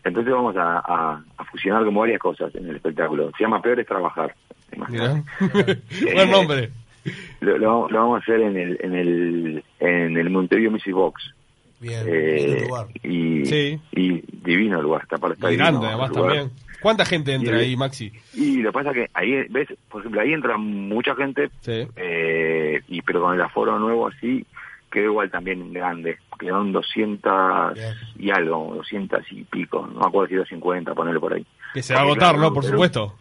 [0.04, 3.80] entonces vamos a, a- a fusionar como varias cosas en el espectáculo se llama peor
[3.80, 4.34] es trabajar
[4.90, 5.24] mirá.
[6.16, 6.72] Buen nombre.
[7.40, 11.34] lo, lo- lo vamos a hacer en el en el en el Montevideo Music Box
[11.80, 12.88] Bien, Eh, lugar.
[13.04, 13.80] y, Sí.
[13.92, 16.24] y divino el lugar está, para- grande, divino además lugar.
[16.34, 16.52] también.
[16.82, 18.12] ¿Cuánta gente entra ahí, Maxi?
[18.34, 21.88] Y lo que pasa que ahí, ves, por ejemplo, ahí entra mucha gente, Sí.
[21.96, 24.46] eh, y pero con el aforo nuevo así,
[24.92, 26.18] quedó igual también grande.
[26.40, 27.78] Quedaron 200
[28.20, 31.46] y algo, 200 y pico, no me acuerdo si era 50, ponerle por ahí.
[31.74, 32.54] Que se va a agotar, ¿no?
[32.54, 33.16] Por supuesto.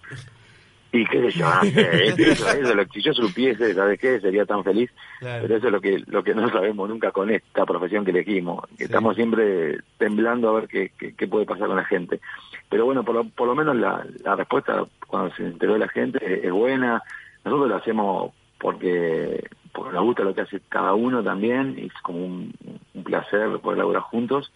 [1.01, 4.21] Y qué sé yo, eso, eso, lo- si yo supiese, ¿sabes qué?
[4.21, 4.91] Sería tan feliz.
[5.21, 5.43] Claro.
[5.43, 8.65] Pero eso es lo que lo que no sabemos nunca con esta profesión que elegimos.
[8.79, 12.21] que Estamos siempre temblando a ver qué, qué, qué puede pasar con la gente.
[12.69, 16.19] Pero bueno, por lo, por lo menos la, la respuesta cuando se enteró la gente
[16.23, 17.03] es, es buena.
[17.45, 21.75] Nosotros lo hacemos porque, porque nos gusta lo que hace cada uno también.
[21.79, 22.53] y Es como un,
[22.95, 24.53] un placer poder laburar juntos.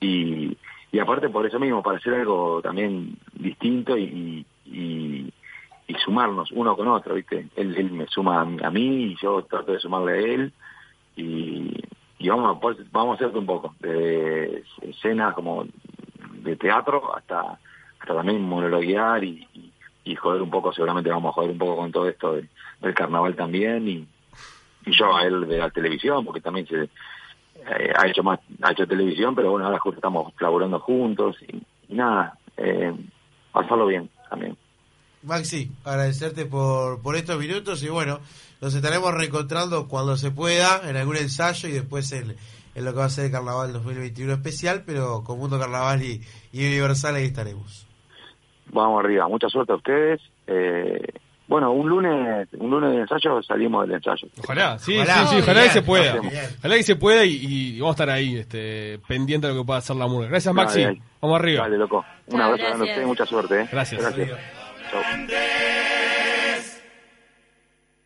[0.00, 0.56] Y,
[0.92, 5.32] y aparte por eso mismo, para hacer algo también distinto y, y,
[5.88, 7.48] y sumarnos uno con otro, ¿viste?
[7.56, 10.52] Él, él me suma a mí, y yo trato de sumarle a él
[11.16, 11.72] y,
[12.18, 12.58] y vamos,
[12.90, 15.64] vamos a hacerte un poco de escenas como
[16.42, 17.58] de teatro hasta,
[18.00, 19.46] hasta también monologuear y,
[20.16, 22.48] joder un poco, seguramente vamos a joder un poco con todo esto de-
[22.80, 24.06] del carnaval también y,
[24.88, 28.86] yo a él de la televisión porque también se eh, ha hecho más ha hecho
[28.86, 31.56] televisión pero bueno ahora justo estamos laburando juntos y,
[31.88, 32.94] y nada eh,
[33.50, 34.56] pasarlo bien también
[35.22, 38.20] Maxi, agradecerte por, por estos minutos y bueno,
[38.60, 42.36] nos estaremos reencontrando cuando se pueda en algún ensayo y después en,
[42.74, 46.20] en lo que va a ser el Carnaval 2021 especial, pero con Mundo Carnaval y,
[46.52, 47.86] y Universal ahí estaremos.
[48.72, 51.00] vamos arriba mucha suerte a ustedes eh,
[51.48, 55.26] bueno un lunes un lunes de ensayo salimos del ensayo Ojalá, sí, Ojalá.
[55.26, 56.14] sí, sí, ojalá que se pueda.
[56.58, 57.34] Ojalá que se pueda y,
[57.76, 60.28] y vamos a estar ahí, este, pendiente de lo que pueda hacer la murga.
[60.28, 60.82] Gracias, Maxi.
[60.82, 61.10] Dale, dale.
[61.20, 61.62] Vamos arriba.
[61.62, 62.04] Dale, loco.
[62.28, 63.60] Un abrazo grande a ustedes, mucha suerte.
[63.62, 63.68] ¿eh?
[63.72, 64.00] Gracias.
[64.02, 64.65] Gracias.
[64.90, 65.02] Chau.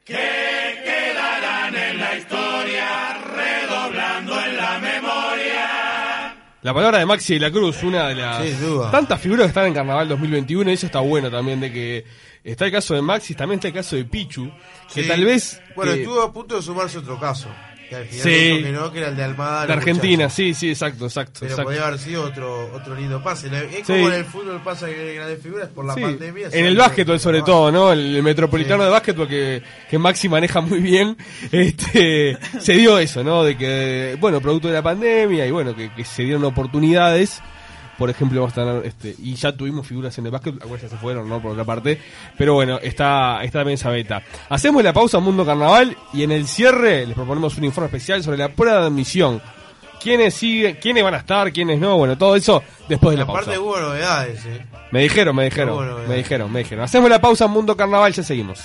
[0.04, 6.36] quedarán en la historia, redoblando en la memoria.
[6.62, 8.42] La palabra de Maxi de la Cruz, una de las
[8.90, 12.04] tantas figuras que están en Carnaval 2021, y eso está bueno también, de que
[12.44, 14.50] está el caso de Maxi, también está el caso de Pichu,
[14.92, 15.08] que Sí.
[15.08, 15.62] tal vez...
[15.74, 17.48] Bueno, eh, estuvo a punto de sumarse otro caso.
[17.90, 18.30] Que al final Sí.
[18.30, 19.62] dijo que no, que era el de Almada.
[19.62, 20.32] De los Argentina, muchachos.
[20.34, 21.40] sí, sí, exacto, exacto.
[21.40, 21.64] Pero exacto.
[21.64, 23.48] podría haber sido otro, otro lindo pase.
[23.48, 23.92] Es Sí.
[23.92, 26.48] como en el fútbol pasa que hay grandes figuras por la Sí, pandemia.
[26.52, 27.92] en el básquetbol sobre todo, ¿no?
[27.92, 29.60] El, el metropolitano de básquetbol que,
[29.90, 31.16] que Maxi maneja muy bien,
[31.52, 33.42] este, se dio eso, ¿no?
[33.42, 37.42] De que, bueno, producto de la pandemia y bueno, que, que se dieron oportunidades.
[38.00, 40.88] Por ejemplo, vamos a tener, este, y ya tuvimos figuras en el básquet, algunas ya
[40.88, 41.42] se fueron, ¿no?
[41.42, 42.00] Por otra parte.
[42.38, 44.22] Pero bueno, está, está también esa beta.
[44.48, 48.38] Hacemos la pausa Mundo Carnaval y en el cierre les proponemos un informe especial sobre
[48.38, 49.42] la prueba de admisión.
[50.02, 51.98] ¿Quiénes siguen, quiénes van a estar, quiénes no?
[51.98, 53.42] Bueno, todo eso después de la pausa.
[53.42, 54.64] Aparte hubo novedades, eh.
[54.92, 56.84] Me dijeron, me dijeron, me dijeron, me dijeron.
[56.84, 58.64] Hacemos la pausa en Mundo Carnaval, ya seguimos.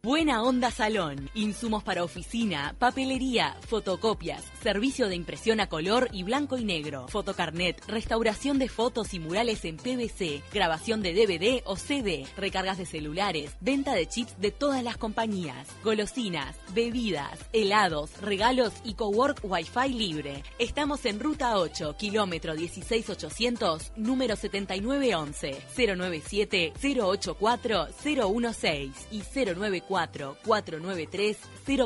[0.07, 1.29] Buena Onda Salón.
[1.35, 7.85] Insumos para oficina, papelería, fotocopias, servicio de impresión a color y blanco y negro, fotocarnet,
[7.89, 13.57] restauración de fotos y murales en PVC, grabación de DVD o CD, recargas de celulares,
[13.61, 20.45] venta de chips de todas las compañías, golosinas, bebidas, helados, regalos y cowork Wi-Fi libre.
[20.61, 29.96] Estamos en Ruta 8, kilómetro 16800, número 7911, 097 084 016 y 094
[30.45, 31.39] 493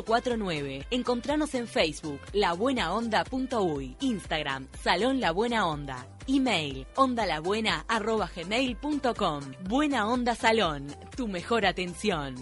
[0.05, 0.85] 049.
[0.91, 9.41] Encontranos en Facebook labuenaonda.uy, Instagram Salón La Buena Onda, email ondalabuena@gmail.com.
[9.67, 12.35] Buena Onda Salón, tu mejor atención.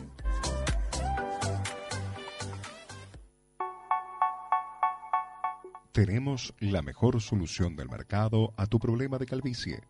[5.92, 9.82] Tenemos la mejor solución del mercado a tu problema de calvicie.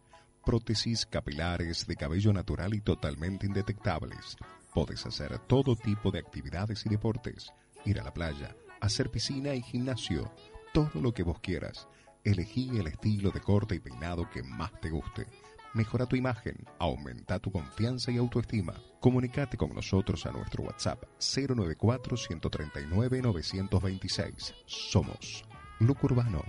[0.43, 4.37] Prótesis capilares de cabello natural y totalmente indetectables.
[4.73, 7.51] Puedes hacer todo tipo de actividades y deportes.
[7.85, 10.31] Ir a la playa, hacer piscina y gimnasio.
[10.73, 11.87] Todo lo que vos quieras.
[12.23, 15.27] Elegí el estilo de corte y peinado que más te guste.
[15.73, 18.73] Mejora tu imagen, aumenta tu confianza y autoestima.
[18.99, 24.55] Comunicate con nosotros a nuestro WhatsApp 094 139 926.
[24.65, 25.43] Somos
[25.79, 26.43] Look Urbano.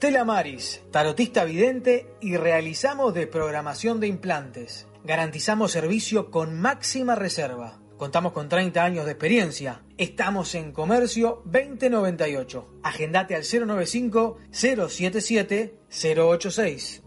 [0.00, 4.86] Stella Maris, tarotista vidente y realizamos desprogramación de implantes.
[5.04, 7.82] Garantizamos servicio con máxima reserva.
[7.98, 9.82] Contamos con 30 años de experiencia.
[9.98, 12.80] Estamos en Comercio 2098.
[12.82, 17.02] Agendate al 095 077 086.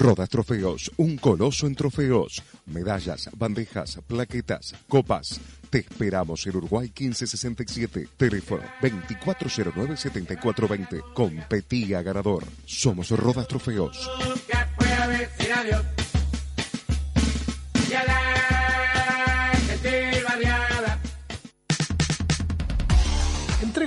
[0.00, 5.38] Rodas Trofeos, un coloso en trofeos, medallas, bandejas, plaquetas, copas.
[5.68, 11.12] Te esperamos en Uruguay 1567, teléfono 2409-7420.
[11.12, 12.44] Competía ganador.
[12.64, 14.10] Somos Rodas Trofeos.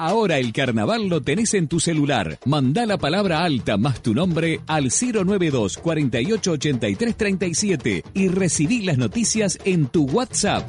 [0.00, 2.38] Ahora el carnaval lo tenés en tu celular.
[2.44, 8.96] Mandá la palabra alta más tu nombre al 092 48 83 37 y recibí las
[8.96, 10.68] noticias en tu WhatsApp.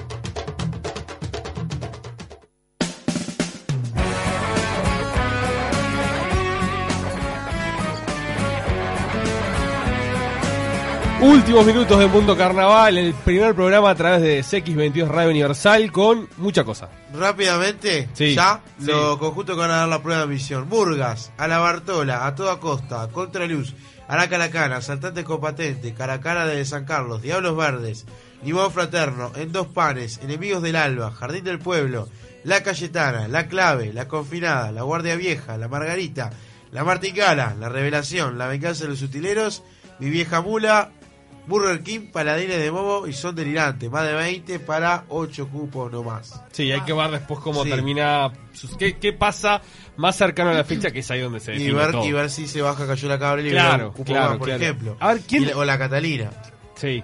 [11.22, 16.30] Últimos minutos de Mundo Carnaval, el primer programa a través de CX22 Radio Universal con
[16.38, 16.88] mucha cosa.
[17.14, 18.86] Rápidamente, Sí, ya, sí.
[18.86, 20.70] los conjuntos que van a dar la prueba de misión.
[20.70, 23.74] Murgas, a la Bartola, a toda costa, Contraluz,
[24.08, 28.06] a la Calacana, Saltante Compatente, Caracana de San Carlos, Diablos Verdes,
[28.46, 32.08] Limón Fraterno, En Dos Panes, Enemigos del Alba, Jardín del Pueblo,
[32.46, 36.30] La Cayetana, La Clave, La Confinada, La Guardia Vieja, La Margarita,
[36.72, 39.64] La Marticala, La Revelación, La Venganza de los Sutileros,
[40.00, 40.92] Mi Vieja Mula,
[41.50, 43.90] Burger King, Paladines de Momo y Son Delirantes.
[43.92, 46.42] Más de 20 para 8 cupos nomás.
[46.52, 47.70] Sí, hay que ver después cómo Sí.
[47.70, 49.62] termina, sus- qué, qué pasa
[49.98, 52.06] más cercano a la fecha, que es ahí donde se Y define ver, todo.
[52.06, 54.64] y ver si se baja Cayó la Cabra y Claro, un claro, más, por claro.
[54.64, 54.98] ejemplo.
[55.00, 56.30] A ver, ¿quién- Y o la Catalina.
[56.76, 57.04] Sí,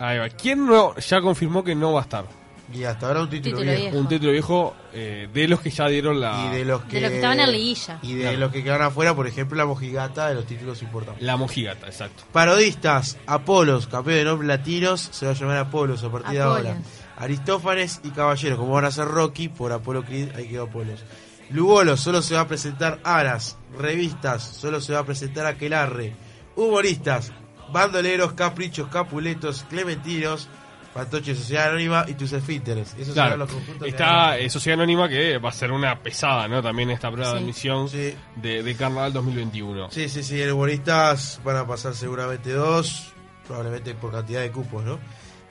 [0.00, 0.28] ahí va.
[0.30, 2.24] ¿Quién no, ya confirmó que no va a estar?
[2.72, 3.82] Y hasta ahora un título, Título viejo.
[3.82, 3.98] viejo.
[3.98, 7.00] Un título viejo eh, de los que ya dieron la, Y de los que, De
[7.02, 7.98] los que estaban en liguilla.
[8.02, 8.38] Y de Claro.
[8.38, 11.22] los que quedaron afuera, por ejemplo, la mojigata de los títulos importantes.
[11.22, 12.24] la mojigata, exacto.
[12.32, 16.76] Parodistas, Apolos, campeón de nombres latinos, se va a llamar Apolos a partir de ahora.
[17.18, 21.04] Aristófanes y Caballeros, como van a ser Rocky, por Apolo Creed, ahí quedó Apolos.
[21.50, 23.58] Lugolo, solo se va a presentar Aras.
[23.78, 26.14] Revistas, solo se va a presentar Aquelarre.
[26.56, 27.30] Humoristas,
[27.72, 30.48] bandoleros, caprichos, capuletos, clementinos,
[30.94, 32.94] fantoche Sociedad Anónima y tus esfínteres.
[32.98, 36.62] Esos Claro, los conjuntos está eh, Sociedad Anónima que va a ser una pesada, ¿no?
[36.62, 37.42] También esta prueba de Sí.
[37.44, 37.88] admisión
[38.36, 39.90] de, de Carnaval 2021.
[39.90, 43.12] Sí, sí, sí, en humoristas van a pasar seguramente dos,
[43.46, 44.98] probablemente por cantidad de cupos, ¿no?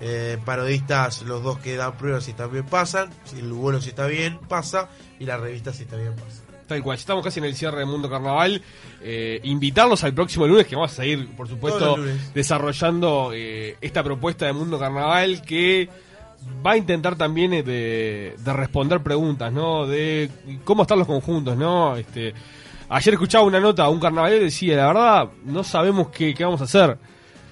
[0.04, 4.08] Eh, parodistas, los dos que dan pruebas y también pasan, si el Lugolo si está
[4.08, 4.90] bien, pasa,
[5.20, 6.41] y la revista si está bien, pasa.
[6.72, 8.62] Tal cual, ya estamos casi en el cierre de Mundo Carnaval.
[9.02, 11.98] Eh, invitarlos al próximo lunes, que vamos a seguir, por supuesto,
[12.34, 15.90] desarrollando eh, esta propuesta de Mundo Carnaval que
[16.66, 19.86] va a intentar también eh, de, de responder preguntas, ¿no?
[19.86, 20.30] De
[20.64, 21.98] cómo están los conjuntos, ¿no?
[21.98, 22.34] Este,
[22.88, 26.64] ayer escuchaba una nota, un carnavalero decía, la verdad, no sabemos qué, qué vamos a
[26.64, 26.98] hacer.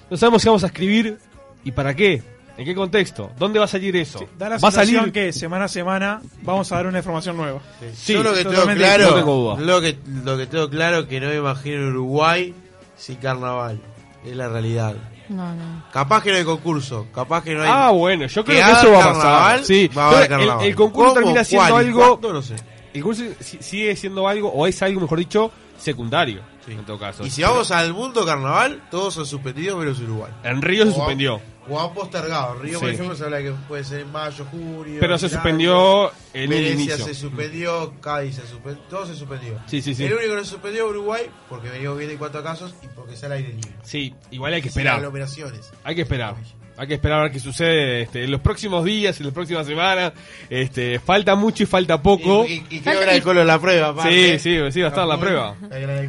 [0.08, 1.18] No sabemos si vamos a escribir
[1.62, 2.22] y para qué.
[2.60, 3.30] ¿En qué contexto?
[3.38, 4.18] ¿Dónde va a salir eso?
[4.36, 5.12] Da la ¿Va a sensación salir?
[5.14, 7.58] que semana a semana vamos a dar una información nueva.
[7.94, 9.56] Sí, Yo lo que tengo claro, no.
[9.58, 12.54] Lo que, lo que tengo claro que no me imagino Uruguay
[12.98, 13.80] sin carnaval.
[14.26, 14.94] Es la realidad.
[15.30, 15.84] No, no.
[15.90, 17.70] Capaz que no hay concurso, capaz que no hay.
[17.72, 19.64] Ah, bueno, yo creo que, haga eso va a carnaval, pasar.
[19.64, 20.66] Sí, va a el- carnaval.
[20.66, 22.20] El, concurso termina siendo ¿Cuál algo.
[22.30, 22.56] No sé.
[22.92, 26.42] El concurso si- sigue siendo algo, o es algo, mejor dicho, secundario.
[26.68, 27.24] En todo caso.
[27.26, 30.30] Y si vamos al mundo carnaval, todos son suspendidos menos Uruguay.
[30.44, 31.40] En Río se suspendió.
[31.68, 32.54] O han postergado.
[32.54, 32.94] Río, por Sí.
[32.94, 34.96] ejemplo, se habla que puede ser en mayo, junio.
[35.00, 36.96] Pero se suspendió en el Venecia inicio.
[37.04, 39.58] se suspendió, Cádiz se suspendió, todo se suspendió.
[39.66, 40.04] Sí, sí, sí.
[40.04, 42.74] El único que no se suspendió es Uruguay, porque venimos bien en cuanto a casos
[42.82, 43.70] y porque al aire libre.
[43.82, 44.96] Sí, igual hay que esperar.
[44.96, 45.70] aglomeraciones.
[45.84, 46.34] Hay que esperar.
[46.80, 49.66] Hay que esperar a ver qué sucede este, en los próximos días, en las próximas
[49.66, 50.14] semanas.
[50.48, 52.46] Este, falta mucho y falta poco.
[52.46, 54.38] Y, y, y creo que el colo la prueba, Sí, aparte.
[54.38, 55.56] sí, sí, va a estar la prueba.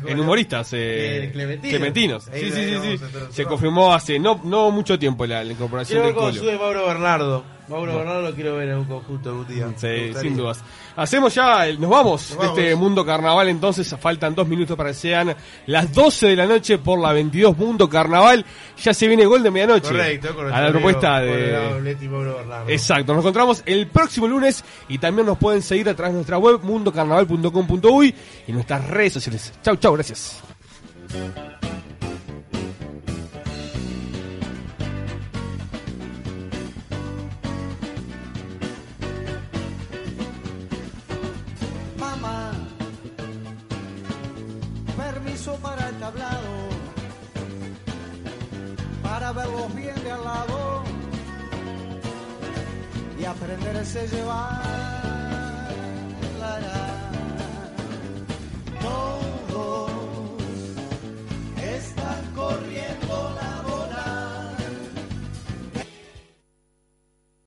[0.08, 2.24] En humoristas, eh, Clementinos.
[2.34, 3.06] Sí, sí, sí, sí.
[3.32, 6.34] Se confirmó hace no, no mucho tiempo la, la incorporación del colo.
[6.34, 7.44] sube Mauro Bernardo.
[7.72, 9.68] Mauro Bernardo lo quiero ver en un conjunto algún día.
[9.78, 10.64] Sí, sin dudas.
[10.96, 12.58] Hacemos ya, el- nos vamos de vamos.
[12.60, 16.78] este mundo carnaval, entonces faltan dos minutos para que sean las 12 de la noche
[16.78, 18.46] por la 22 Mundo Carnaval.
[18.84, 19.88] Ya se viene gol de medianoche.
[19.88, 21.32] Correcto, con a la propuesta de...
[21.32, 22.70] Colorado Leti Mauro Bernardo.
[22.70, 26.38] Exacto, nos encontramos el próximo lunes y también nos pueden seguir a través de nuestra
[26.38, 28.16] web mundocarnaval.com.uy
[28.48, 29.54] y nuestras redes sociales.
[29.64, 30.42] Chau, chau, gracias.
[49.62, 50.84] los bien de al lado
[53.20, 54.82] y aprenderse a llevar.
[58.82, 59.92] Todos
[61.78, 63.11] están corriendo.